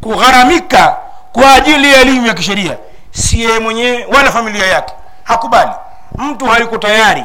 Kugharamika 0.00 0.96
kwa 1.36 1.54
ajili 1.54 1.92
ya 1.92 2.00
elimu 2.00 2.26
ya 2.26 2.34
kisheria 2.34 2.76
si 3.10 3.40
yeye 3.42 3.58
mwenyewe 3.58 4.04
wala 4.04 4.32
familia 4.32 4.66
yake. 4.66 4.94
Hakubali. 5.24 5.70
Mtu 6.18 6.46
hayuko 6.46 6.78
tayari 6.78 7.24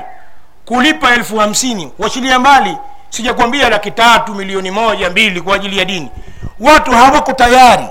kulipa 0.66 1.10
elfu 1.14 1.38
hamsini 1.38 1.92
wachilia 2.00 2.40
mbali 2.40 2.78
sijakwambia 3.10 3.70
laki 3.70 3.92
tatu 3.92 4.36
milioni 4.36 4.72
moja 4.72 5.10
mbili 5.10 5.42
kwa 5.42 5.56
ajili 5.56 5.78
ya 5.78 5.86
dini. 5.86 6.12
Watu 6.60 6.92
hawako 6.92 7.34
tayari 7.34 7.86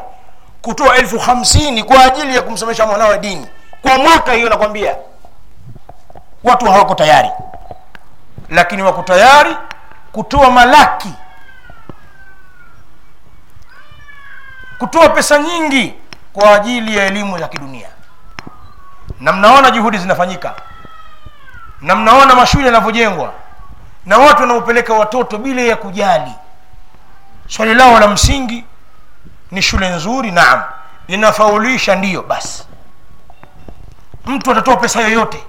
kutoa 0.63 0.97
elfu 0.97 1.19
hamsini 1.19 1.85
kwa 1.85 2.05
ajili 2.05 2.37
ya 2.37 2.43
kumsomesha 2.43 2.87
mwanawe 2.87 3.19
dini. 3.19 3.47
Kwa 3.83 3.99
mwaka 3.99 4.33
hiyo 4.33 4.49
nakwambia 4.49 4.97
watu 6.45 6.65
hawako 6.67 6.95
tayari. 6.95 7.31
Lakini 8.51 8.83
wako 8.83 9.03
tayari 9.03 9.57
kutoa 10.13 10.51
malaki 10.51 11.13
kutoa 14.79 15.09
pesa 15.09 15.39
nyingi 15.39 15.95
kwa 16.41 16.55
ajili 16.55 16.97
ya 16.97 17.07
elimu 17.07 17.39
za 17.39 17.49
kidunia. 17.49 17.89
Na 19.21 19.33
mnaona 19.33 19.71
juhudi 19.71 19.99
zinafanyika. 19.99 20.55
Na 21.81 21.95
mnaona 21.97 22.35
mashule 22.35 22.67
yanavyojengwa. 22.67 23.33
Na 24.07 24.19
watu 24.19 24.41
wanaopeleka 24.43 24.95
watoto 24.95 25.39
bila 25.39 25.63
ya 25.63 25.77
kujali. 25.77 26.33
Swali 27.49 27.75
lao 27.75 28.01
la 28.01 28.09
msingi 28.09 28.65
ni 29.51 29.63
shule 29.63 29.89
nzuri 29.89 30.31
naam. 30.31 30.63
Inafaulisha 31.09 31.95
ndiyo 31.95 32.23
basi. 32.23 32.65
Mtu 34.27 34.51
atatoa 34.53 34.77
pesa 34.77 35.01
yoyote. 35.01 35.45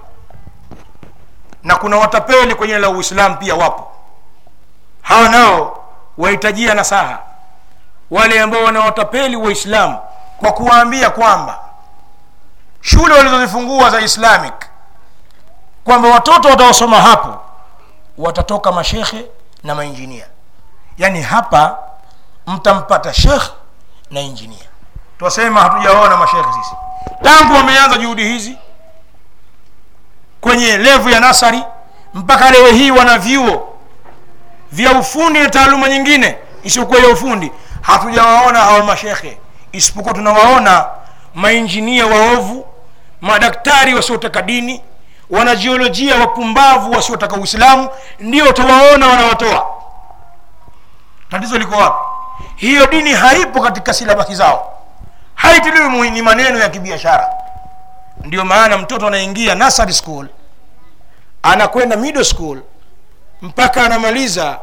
Na 1.64 1.76
kuna 1.76 1.96
watapeli 1.96 2.54
kwenye 2.54 2.78
la 2.78 2.88
uislamu 2.90 3.36
pia 3.36 3.54
wapo. 3.54 3.92
Hawa 5.02 5.28
nao 5.28 5.84
wahitajia 6.18 6.74
nasaha. 6.74 7.18
Wale 8.10 8.40
ambao 8.40 8.64
wanawatapeli 8.64 9.36
waislamu 9.36 9.98
kwa 10.42 10.52
kuwaambia 10.52 11.10
kwamba 11.10 11.58
shule 12.80 13.14
walizozifungua 13.14 13.90
za 13.90 14.00
islamic 14.00 14.54
kwamba 15.84 16.08
watoto 16.08 16.48
wataosoma 16.48 17.00
hapo 17.00 17.40
watatoka 18.18 18.72
mashekhe 18.72 19.26
na 19.64 19.74
mainjinia. 19.74 20.26
Yaani 20.98 21.22
hapa 21.22 21.78
mtampata 22.46 23.14
shekh 23.14 23.42
na 24.10 24.20
injinia. 24.20 24.68
Twasema 25.18 25.60
hatujaona 25.60 26.16
mashekhe 26.16 26.52
sisi. 26.62 26.74
Tangu 27.22 27.54
wameanza 27.54 27.98
juhudi 27.98 28.24
hizi 28.24 28.56
kwenye 30.40 30.76
levu 30.78 31.08
ya 31.10 31.20
nasari 31.20 31.62
mpaka 32.14 32.50
leo 32.50 32.66
hii 32.66 32.90
wana 32.90 33.18
vyuo 33.18 33.74
vya 34.72 34.92
ufundi 34.98 35.38
na 35.40 35.48
taaluma 35.50 35.88
nyingine 35.88 36.38
isiyokuwa 36.62 37.00
ya 37.00 37.08
ufundi. 37.08 37.52
Hatujawaona 37.82 38.58
hao 38.60 38.82
mashekhe 38.82 39.38
isipokuwa 39.72 40.14
tunawaona 40.14 40.86
mainjinia 41.34 42.06
waovu 42.06 42.66
madaktari 43.20 43.94
wasiotaka 43.94 44.42
dini 44.42 44.82
wanajiolojia 45.30 46.16
wapumbavu 46.16 46.90
wasiotaka 46.90 47.36
uislamu 47.36 47.88
ndio 48.20 48.48
utawaona 48.48 49.06
wanawatoa. 49.06 49.66
Tatizo 51.30 51.58
liko 51.58 51.76
wapi? 51.76 51.96
Hiyo 52.56 52.86
dini 52.86 53.12
haipo 53.12 53.60
katika 53.60 53.94
silabahi 53.94 54.34
zao. 54.34 54.78
Haitiliwi 55.34 56.10
ni 56.10 56.22
maneno 56.22 56.58
ya 56.58 56.68
kibiashara. 56.68 57.28
Ndio 58.24 58.44
maana 58.44 58.78
mtoto 58.78 59.06
anaingia 59.06 59.54
nursery 59.54 59.92
school 59.92 60.28
anakwenda 61.42 61.96
middle 61.96 62.24
school 62.24 62.62
mpaka 63.42 63.84
anamaliza 63.84 64.58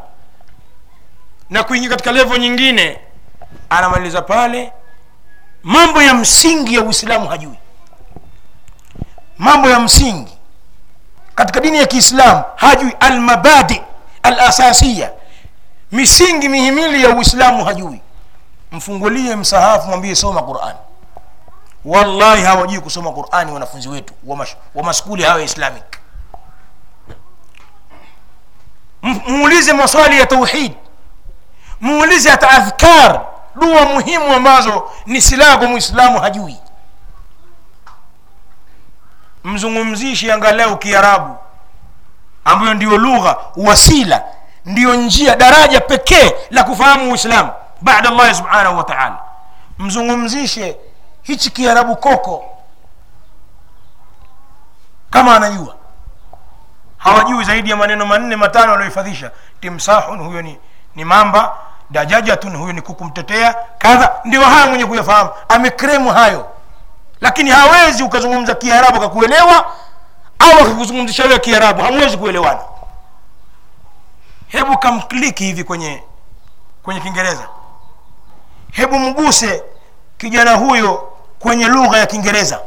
na 1.50 1.62
kuingia 1.62 1.88
katika 1.90 2.12
levo 2.12 2.36
nyingine 2.36 3.00
anamaliza 3.70 4.22
pale 4.22 4.72
mambo 5.62 6.02
ya 6.02 6.14
msingi 6.14 6.74
ya 6.74 6.82
uislamu 6.82 7.28
hajui. 7.28 7.58
Mambo 9.38 9.70
ya 9.70 9.80
msingi 9.80 10.38
katika 11.34 11.60
dini 11.60 11.78
ya 11.78 11.86
kiislamu 11.86 12.42
hajui. 12.56 12.92
Almabadi 13.00 13.82
alasasiya 14.22 15.10
misingi 15.92 16.48
mihimili 16.48 17.02
ya 17.04 17.10
uislamu 17.16 17.64
hajui. 17.64 18.00
Mfungulie 18.72 19.36
msahafu 19.36 19.88
mwambie 19.88 20.14
soma 20.14 20.42
qurani 20.42 20.78
wallahi 21.84 22.42
hawajui 22.42 22.80
kusoma 22.80 23.12
qurani 23.12 23.52
wanafunzi 23.52 23.88
wetu 23.88 24.14
wa, 24.74 24.82
maskuli 24.82 25.22
hawa 25.22 25.42
islamic. 25.42 25.84
Muulize 29.02 29.72
maswali 29.72 30.18
ya 30.18 30.26
tauhid. 30.26 30.72
Muulize 31.80 32.30
hata 32.30 32.50
adhkar 32.50 33.20
dua 33.54 33.84
muhimu 33.84 34.34
ambazo 34.34 34.90
ni 35.06 35.20
silaha 35.20 35.56
kwa 35.56 35.66
mwislamu 35.68 36.20
hajui. 36.20 36.56
Mzungumzishi 39.44 40.30
angalau 40.32 40.76
kiarabu 40.78 41.36
ambayo 42.44 42.74
ndiyo 42.74 42.98
lugha 42.98 43.36
wasila 43.56 44.24
ndiyo 44.64 44.94
njia 44.94 45.36
daraja 45.36 45.80
pekee 45.80 46.32
la 46.50 46.64
kufahamu 46.64 47.12
uislamu 47.12 47.52
baada 47.80 48.10
llahi 48.10 48.34
subhanahu 48.34 48.76
wa 48.78 48.84
taala. 48.84 49.18
Mzungumzishe 49.78 50.76
hichi 51.22 51.50
kiarabu 51.50 51.96
koko. 51.96 52.44
Kama 55.10 55.36
anajua. 55.36 55.76
Hawajui 56.98 57.44
zaidi 57.44 57.70
ya 57.70 57.76
maneno 57.76 58.06
manne 58.06 58.36
matano 58.36 58.72
waliohifadhisha 58.72 59.30
timsahun 59.60 60.18
huyo 60.26 60.42
ni, 60.42 60.58
ni 60.94 61.04
mamba 61.04 61.56
dajajatun 61.90 62.56
huyo 62.56 62.72
ni 62.72 62.80
kuku 62.82 63.04
mtetea 63.04 63.54
kadha 63.78 64.12
ndio 64.24 64.40
haya 64.44 64.66
mwenye 64.66 64.86
kuyafahamu. 64.86 65.30
Amekremu 65.48 66.10
hayo. 66.10 66.48
Lakini 67.20 67.50
hawezi 67.50 68.02
ukazungumza 68.02 68.54
kiarabu 68.54 68.96
akakuelewa 68.96 69.72
au 70.38 70.50
akakuzungumzisha 70.60 71.22
wewe 71.24 71.38
kiarabu. 71.38 71.82
Hamwezi 71.82 72.16
kuelewana. 72.16 72.60
Hebu 74.48 74.78
kamkliki 74.78 75.44
hivi 75.44 75.64
kwenye 75.64 76.02
kwenye 76.82 77.00
kiingereza. 77.00 77.48
Hebu 78.72 78.98
mguse 78.98 79.62
kijana 80.18 80.54
huyo 80.54 81.12
kwenye 81.38 81.64
lugha 81.68 81.98
ya 81.98 82.06
kiingereza. 82.06 82.60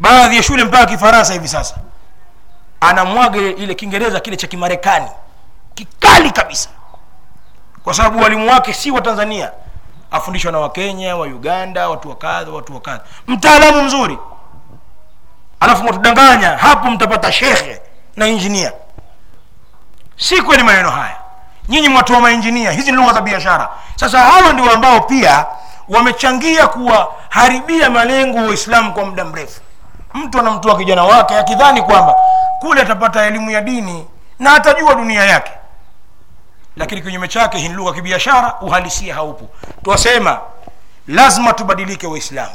Baadhi 0.00 0.36
ya 0.36 0.42
shule 0.42 0.64
mpaka 0.64 0.86
kifaransa 0.86 1.32
hivi 1.32 1.48
sasa. 1.48 1.74
Anamwaga 2.80 3.38
ile 3.38 3.74
kiingereza 3.74 4.20
kile 4.20 4.36
cha 4.36 4.46
kimarekani. 4.46 5.08
Kikali 5.74 6.30
kabisa 6.30 6.68
kwa 7.86 7.94
sababu 7.94 8.22
walimu 8.22 8.50
wake 8.50 8.72
si 8.72 8.90
wa 8.90 9.00
tanzania. 9.00 9.50
Afundishwa 10.10 10.52
na 10.52 10.58
wakenya 10.58 11.16
wa 11.16 11.26
uganda 11.26 11.88
watu 11.88 12.08
wa 12.08 12.16
watu 12.54 12.74
wa 12.74 13.00
mtaalamu 13.26 13.82
mzuri. 13.82 14.18
Alafu 15.60 15.82
mwatudanganya 15.82 16.48
hapo 16.56 16.90
mtapata 16.90 17.32
shekhe 17.32 17.80
na 18.16 18.26
injinia 18.26 18.72
si 20.16 20.42
kweli 20.42 20.62
maneno 20.62 20.90
haya. 20.90 21.16
Nyinyi 21.68 21.88
mwatoa 21.88 22.20
mainjinia 22.20 22.70
hizi 22.70 22.90
ni 22.90 22.96
lugha 22.96 23.12
za 23.12 23.20
biashara. 23.20 23.68
Sasa 23.96 24.18
hawa 24.18 24.52
ndio 24.52 24.70
ambao 24.70 25.00
pia 25.00 25.46
wamechangia 25.88 26.66
kuwaharibia 26.66 27.90
malengo 27.90 28.38
waislamu 28.38 28.92
kwa 28.92 29.04
muda 29.04 29.24
mrefu. 29.24 29.60
Mtu 30.14 30.38
anamtoa 30.38 30.76
kijana 30.78 31.04
wake 31.04 31.38
akidhani 31.38 31.82
kwamba 31.82 32.14
kule 32.60 32.82
atapata 32.82 33.26
elimu 33.26 33.50
ya 33.50 33.60
dini 33.60 34.06
na 34.38 34.54
atajua 34.54 34.94
dunia 34.94 35.24
yake 35.24 35.52
lakini 36.76 37.02
kinyume 37.02 37.28
chake 37.28 37.58
hii 37.58 37.68
lugha 37.68 37.92
kibiashara 37.92 38.54
uhalisia 38.60 39.14
haupo. 39.14 39.48
Twasema 39.84 40.40
lazima 41.08 41.52
tubadilike 41.52 42.06
waislamu. 42.06 42.54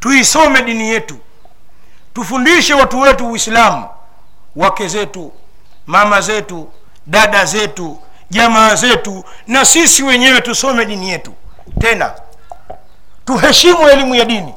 Tuisome 0.00 0.62
dini 0.62 0.88
yetu. 0.88 1.18
Tufundishe 2.14 2.74
watu 2.74 3.00
wetu 3.00 3.30
uislamu. 3.30 3.88
Wake 4.56 4.88
zetu 4.88 5.32
mama 5.86 6.20
zetu 6.20 6.68
dada 7.06 7.44
zetu 7.44 7.98
jamaa 8.30 8.74
zetu. 8.74 9.24
Na 9.46 9.64
sisi 9.64 10.02
wenyewe 10.02 10.40
tusome 10.40 10.84
dini 10.86 11.10
yetu. 11.10 11.32
Tena 11.80 12.14
tuheshimu 13.24 13.88
elimu 13.88 14.14
ya 14.14 14.24
dini. 14.24 14.54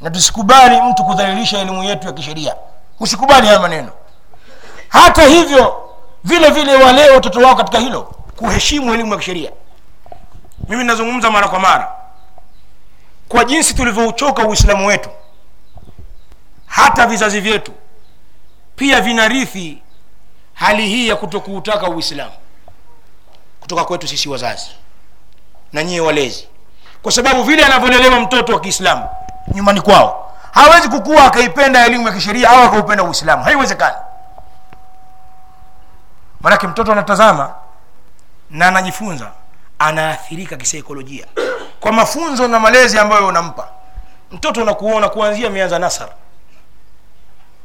Na 0.00 0.10
tusikubali 0.10 0.80
mtu 0.80 1.04
kudhalilisha 1.04 1.58
elimu 1.58 1.84
yetu 1.84 2.06
ya 2.06 2.12
kisheria. 2.12 2.54
Usikubali 3.00 3.46
haya 3.46 3.60
maneno. 3.60 3.90
Hata 4.88 5.22
hivyo 5.22 5.88
vile 6.24 6.50
vile 6.50 6.74
walee 6.84 7.10
watoto 7.10 7.40
wao 7.40 7.56
katika 7.56 7.78
hilo 7.78 8.02
kuheshimu 8.36 8.94
elimu 8.94 9.12
ya 9.12 9.18
kisheria. 9.18 9.50
Mimi 10.68 10.84
nazungumza 10.84 11.30
mara 11.30 11.48
kwa 11.48 11.58
mara 11.60 11.92
kwa 13.28 13.44
jinsi 13.44 13.74
tulivyouchoka 13.74 14.46
uislamu 14.46 14.86
wetu 14.86 15.10
hata 16.66 17.06
vizazi 17.06 17.40
vyetu 17.40 17.72
pia 18.76 19.00
vinarithi 19.00 19.82
hali 20.54 20.88
hii 20.88 21.08
ya 21.08 21.16
kutokuutaka 21.16 21.88
uislamu 21.88 22.32
kutoka 23.60 23.84
kwetu 23.84 24.08
sisi 24.08 24.28
wazazi 24.28 24.70
na 25.72 25.84
nyie 25.84 26.00
walezi. 26.00 26.48
Kwa 27.02 27.12
sababu 27.12 27.42
vile 27.42 27.64
anavyolelewa 27.64 28.20
mtoto 28.20 28.52
wa 28.52 28.60
kiislamu 28.60 29.08
nyumbani 29.54 29.80
kwao 29.80 30.32
hawezi 30.52 30.88
kukuwa 30.88 31.24
akaipenda 31.24 31.86
elimu 31.86 32.06
ya 32.08 32.14
kisheria 32.14 32.50
au 32.50 32.62
akaupenda 32.64 33.02
uislamu. 33.04 33.44
Haiwezekani 33.44 33.96
manake 36.42 36.66
mtoto 36.66 36.92
anatazama 36.92 37.54
na 38.50 38.68
anajifunza 38.68 39.30
anaathirika 39.78 40.56
kisaikolojia. 40.56 41.26
Kwa 41.80 41.92
mafunzo 41.92 42.48
na 42.48 42.60
malezi 42.60 42.98
ambayo 42.98 43.26
unampa 43.26 43.68
mtoto 44.32 44.62
unakuona 44.62 45.08
kuanzia 45.08 45.46
ameanza 45.46 45.78
nasar. 45.78 46.08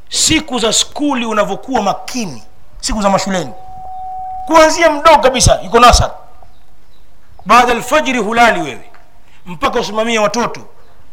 Siku 0.08 0.58
za 0.58 0.72
skuli 0.72 1.26
unavyokuwa 1.26 1.82
makini 1.82 2.42
siku 2.80 3.02
za 3.02 3.10
mashuleni. 3.10 3.52
Kuanzia 4.46 4.90
mdogo 4.90 5.18
kabisa 5.22 5.60
yuko 5.62 5.80
nasar. 5.80 6.10
Baada 7.46 7.72
alfajiri 7.72 8.18
hulali 8.18 8.60
wewe 8.60 8.90
mpaka 9.46 9.80
usimamia 9.80 10.20
watoto. 10.22 10.60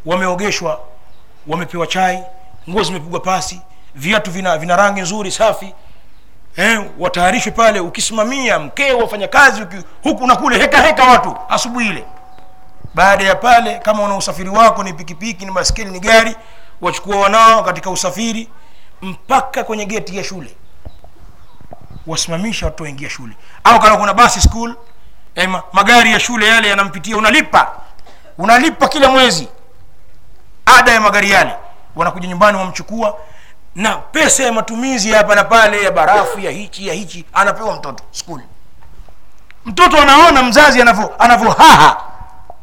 Wameogeshwa 0.06 0.80
wamepewa 1.48 1.88
chai 1.88 2.24
nguo 2.70 2.84
zimepigwa 2.84 3.20
pasi 3.20 3.62
viatu 3.96 4.32
vina, 4.32 4.58
vina 4.58 4.76
rangi 4.76 5.02
nzuri 5.02 5.32
safi 5.32 5.74
eh, 6.58 6.82
watayarishwe 7.00 7.52
pale 7.52 7.80
ukisimamia 7.80 8.60
mkeo 8.60 8.98
wafanya 8.98 9.28
kazi 9.28 9.62
uki, 9.62 9.78
huku 10.04 10.28
na 10.28 10.36
kule 10.36 10.58
heka 10.60 10.82
heka 10.82 11.04
watu 11.04 11.38
asubuhi 11.50 11.88
ile. 11.88 12.06
Baada 12.94 13.24
ya 13.24 13.36
pale 13.36 13.80
kama 13.80 14.04
una 14.04 14.16
usafiri 14.16 14.50
wako 14.50 14.84
ni 14.84 14.94
pikipiki 14.94 15.46
ni 15.46 15.52
baskeli 15.52 15.92
ni 15.92 16.00
gari 16.00 16.36
wachukua 16.82 17.16
wanao 17.20 17.64
katika 17.64 17.90
usafiri 17.90 18.50
mpaka 19.02 19.64
kwenye 19.64 19.86
geti 19.86 20.18
ya 20.18 20.24
shule. 20.24 20.56
Wasimamisha 22.08 22.66
watu 22.66 22.84
waingia 22.84 23.10
shule. 23.10 23.34
Au 23.64 23.80
kama 23.80 23.98
kuna 23.98 24.14
basi 24.14 24.42
school 24.42 24.76
eh, 25.36 25.50
magari 25.74 26.12
ya 26.12 26.20
shule 26.20 26.48
yale 26.48 26.68
yanampitia 26.70 27.18
unalipa. 27.18 27.72
Unalipa 28.38 28.88
kila 28.88 29.10
mwezi. 29.10 29.48
Ada 30.66 30.92
ya 30.92 31.02
magari 31.02 31.32
yale. 31.32 31.52
Wanakuja 31.96 32.28
nyumbani 32.28 32.58
wamchukua 32.58 33.18
na 33.76 33.96
pesa 33.98 34.44
ya 34.44 34.52
matumizi 34.54 35.12
hapa 35.12 35.36
na 35.36 35.44
pale 35.44 35.84
ya 35.84 35.92
barafu 35.92 36.40
ya 36.40 36.52
hichi 36.52 36.88
ya 36.88 36.94
hichi 36.94 37.26
anapewa 37.34 37.76
mtoto 37.76 38.04
skuli 38.12 38.44
mtoto 39.66 39.98
anaona 40.02 40.44
mzazi 40.44 40.82
anavyo 40.82 41.14
anavyohaha 41.20 41.98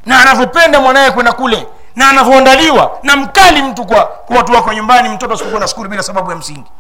na 0.07 0.21
anavyopenda 0.23 0.81
mwanaye 0.81 1.11
kwenda 1.11 1.33
kule 1.33 1.67
na 1.97 2.09
anavyoandaliwa 2.11 2.99
na 3.03 3.17
mkali 3.17 3.63
mtu 3.63 3.87
kwa, 3.87 4.11
watu 4.29 4.53
wako 4.53 4.73
nyumbani 4.73 5.09
mtoto 5.09 5.35
asikukwenda 5.35 5.69
skuli 5.69 5.89
bila 5.89 6.03
sababu 6.03 6.31
ya 6.31 6.37
msingi. 6.37 6.71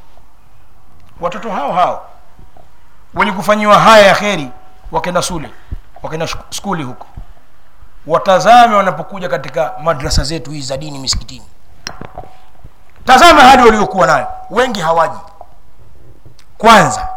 Watoto 1.21 1.51
hao 1.51 1.73
hao 1.73 2.07
wenye 3.15 3.33
kufanyiwa 3.33 3.79
haya 3.79 4.07
ya 4.07 4.15
kheri 4.15 4.49
wakenda 4.93 5.23
shule 5.23 5.51
wakenda 6.03 6.29
skuli 6.51 6.83
huko. 6.83 7.07
Watazame 8.07 8.75
wanapokuja 8.77 9.29
katika 9.29 9.73
madrasa 9.83 10.25
zetu 10.25 10.51
hizi 10.51 10.67
za 10.67 10.77
dini 10.77 10.99
misikitini 10.99 11.47
tazama 13.07 13.41
hali 13.43 13.63
waliokuwa 13.63 14.07
nayo. 14.07 14.27
Wengi 14.51 14.81
hawaji. 14.81 15.19
Kwanza 16.59 17.09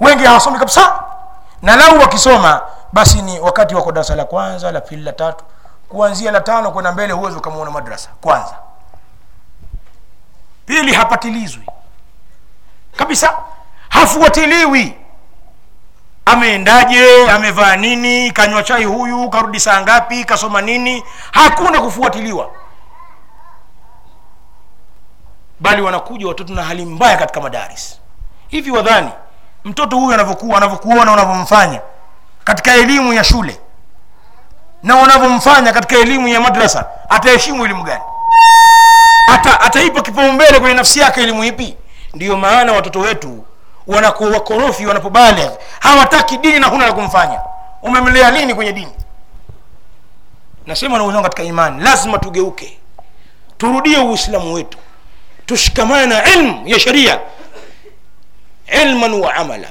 wengi 0.00 0.24
hawasomi 0.24 0.58
kabisa. 0.58 1.02
Na 1.62 1.76
lau 1.76 1.98
wakisoma 2.00 2.60
basi 2.92 3.22
ni 3.22 3.40
wakati 3.40 3.74
wako 3.74 3.92
darasa 3.92 4.14
la 4.14 4.24
kwanza 4.24 4.72
la 4.72 4.80
pili 4.80 5.02
la 5.02 5.12
tatu. 5.12 5.44
Kuanzia 5.88 6.30
la 6.30 6.40
tano 6.40 6.70
kwenda 6.70 6.92
mbele 6.92 7.12
huwezi 7.12 7.36
ukamwona 7.38 7.70
madrasa. 7.70 8.08
Kwanza. 8.20 8.54
Pili 10.66 10.94
hapatilizwi. 10.94 11.66
Kabisa. 12.96 13.34
Hafuatiliwi. 13.88 14.98
Ameendaje? 16.26 17.30
Amevaa 17.30 17.76
nini? 17.76 18.30
Kanywa 18.30 18.62
chai 18.62 18.84
huyu? 18.84 19.30
Karudi 19.30 19.60
saa 19.60 19.80
ngapi? 19.80 20.24
Kasoma 20.24 20.62
nini? 20.62 21.04
Hakuna 21.32 21.80
kufuatiliwa 21.80 22.50
bali 25.60 25.82
wanakuja 25.82 26.28
watoto 26.28 26.54
na 26.54 26.62
hali 26.62 26.84
mbaya 26.84 27.16
katika 27.16 27.40
madaris. 27.40 27.98
Hivi 28.48 28.70
wadhani 28.70 29.10
mtoto 29.64 29.96
huyu 29.96 30.14
anavyokuwa 30.14 30.56
anavyokuona 30.56 31.12
unavyomfanya 31.12 31.80
katika 32.44 32.74
elimu 32.74 33.12
ya 33.12 33.24
shule 33.24 33.60
na 34.82 34.96
unavyomfanya 34.96 35.72
katika 35.72 35.96
elimu 35.96 36.28
ya 36.28 36.40
madrasa 36.40 36.86
ataheshimu 37.08 37.64
elimu 37.64 37.82
gani? 37.82 38.02
Ata, 39.34 39.60
ataipa 39.60 40.02
kipaumbele 40.02 40.60
kwenye 40.60 40.74
nafsi 40.74 40.98
yake 41.00 41.22
elimu 41.22 41.44
ipi? 41.44 41.76
Ndiyo 42.14 42.36
maana 42.36 42.72
watoto 42.72 43.00
wetu 43.00 43.44
wanakuwa 43.86 44.30
wakorofi 44.30 44.86
wanapobaligh 44.86 45.50
hawataki 45.80 46.36
dini 46.36 46.58
na 46.60 46.66
huna 46.66 46.86
la 46.86 46.92
kumfanya. 46.92 47.40
Umemlea 47.82 48.30
lini 48.30 48.54
kwenye 48.54 48.72
dini? 48.72 48.92
Nasema 50.66 50.98
na 50.98 51.22
katika 51.22 51.42
imani. 51.42 51.82
Lazima 51.82 52.18
tugeuke. 52.18 52.78
Turudie 53.58 53.98
uislamu 53.98 54.54
wetu 54.54 54.78
tushikamane 55.46 56.06
na 56.06 56.24
ilmu 56.32 56.68
ya 56.68 56.80
sheria. 56.80 57.20
Ilman 58.82 59.14
wa 59.14 59.34
amala. 59.34 59.68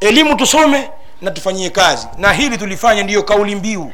Elimu 0.00 0.36
tusome 0.36 0.90
na 1.22 1.30
tufanyie 1.30 1.70
kazi. 1.70 2.08
Na 2.18 2.32
hili 2.32 2.58
tulifanya 2.58 3.02
ndiyo 3.02 3.22
kauli 3.22 3.54
mbiu 3.54 3.92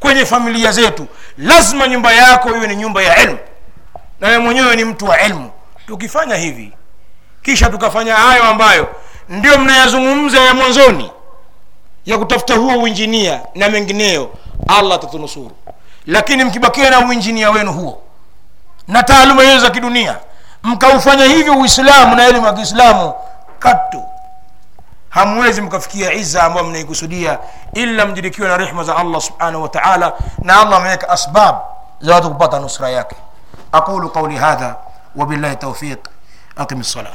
kwenye 0.00 0.26
familia 0.26 0.72
zetu. 0.72 1.06
Lazima 1.38 1.88
nyumba 1.88 2.12
yako 2.12 2.48
iwe 2.56 2.66
ni 2.66 2.76
nyumba 2.76 3.02
ya 3.02 3.22
ilmu. 3.22 3.38
Na 4.20 4.28
wewe 4.28 4.38
mwenyewe 4.38 4.76
ni 4.76 4.84
mtu 4.84 5.04
wa 5.06 5.20
ilmu. 5.22 5.50
Tukifanya 5.86 6.36
hivi 6.36 6.72
kisha 7.42 7.70
tukafanya 7.70 8.14
hayo 8.16 8.44
ambayo 8.44 8.94
ndio 9.28 9.58
mnayazungumza 9.58 10.40
ya 10.40 10.54
mwanzoni 10.54 11.10
ya 12.06 12.18
kutafuta 12.18 12.54
huo 12.54 12.78
uinjinia 12.82 13.40
na 13.54 13.68
mengineyo 13.68 14.30
allah 14.68 14.94
atatunusuru. 14.94 15.56
Lakini 16.06 16.44
mkibakia 16.44 16.90
na 16.90 17.00
uinjinia 17.08 17.50
wenu 17.50 17.72
huo 17.72 18.02
na 18.88 19.02
taaluma 19.02 19.42
hiyo 19.42 19.58
za 19.58 19.70
kidunia 19.70 20.16
mkaufanya 20.62 21.24
hivyo 21.24 21.54
uislamu 21.58 22.16
na 22.16 22.26
elimu 22.26 22.46
ya 22.46 22.52
kiislamu 22.52 23.14
katu 23.58 24.04
hamwezi 25.08 25.60
mkafikia 25.60 26.12
iza 26.12 26.42
ambayo 26.42 26.66
mnaikusudia 26.66 27.38
ila 27.72 28.06
mjirikiwe 28.06 28.48
na 28.48 28.56
rehma 28.56 28.84
za 28.84 28.96
allah 28.96 29.20
subhanahu 29.20 29.62
wa 29.62 29.68
taala 29.68 30.12
na 30.38 30.60
allah 30.60 30.78
ameweka 30.78 31.08
asbab 31.08 31.56
za 32.00 32.14
watu 32.14 32.28
kupata 32.30 32.58
nusra 32.58 32.90
yake 32.90 33.16
aqulu 33.72 34.10
qauli 34.10 34.36
hadha 34.36 34.76
wabillahi 35.16 35.56
taufiq 35.56 35.98
aqim 36.56 36.80
lsalah 36.80 37.12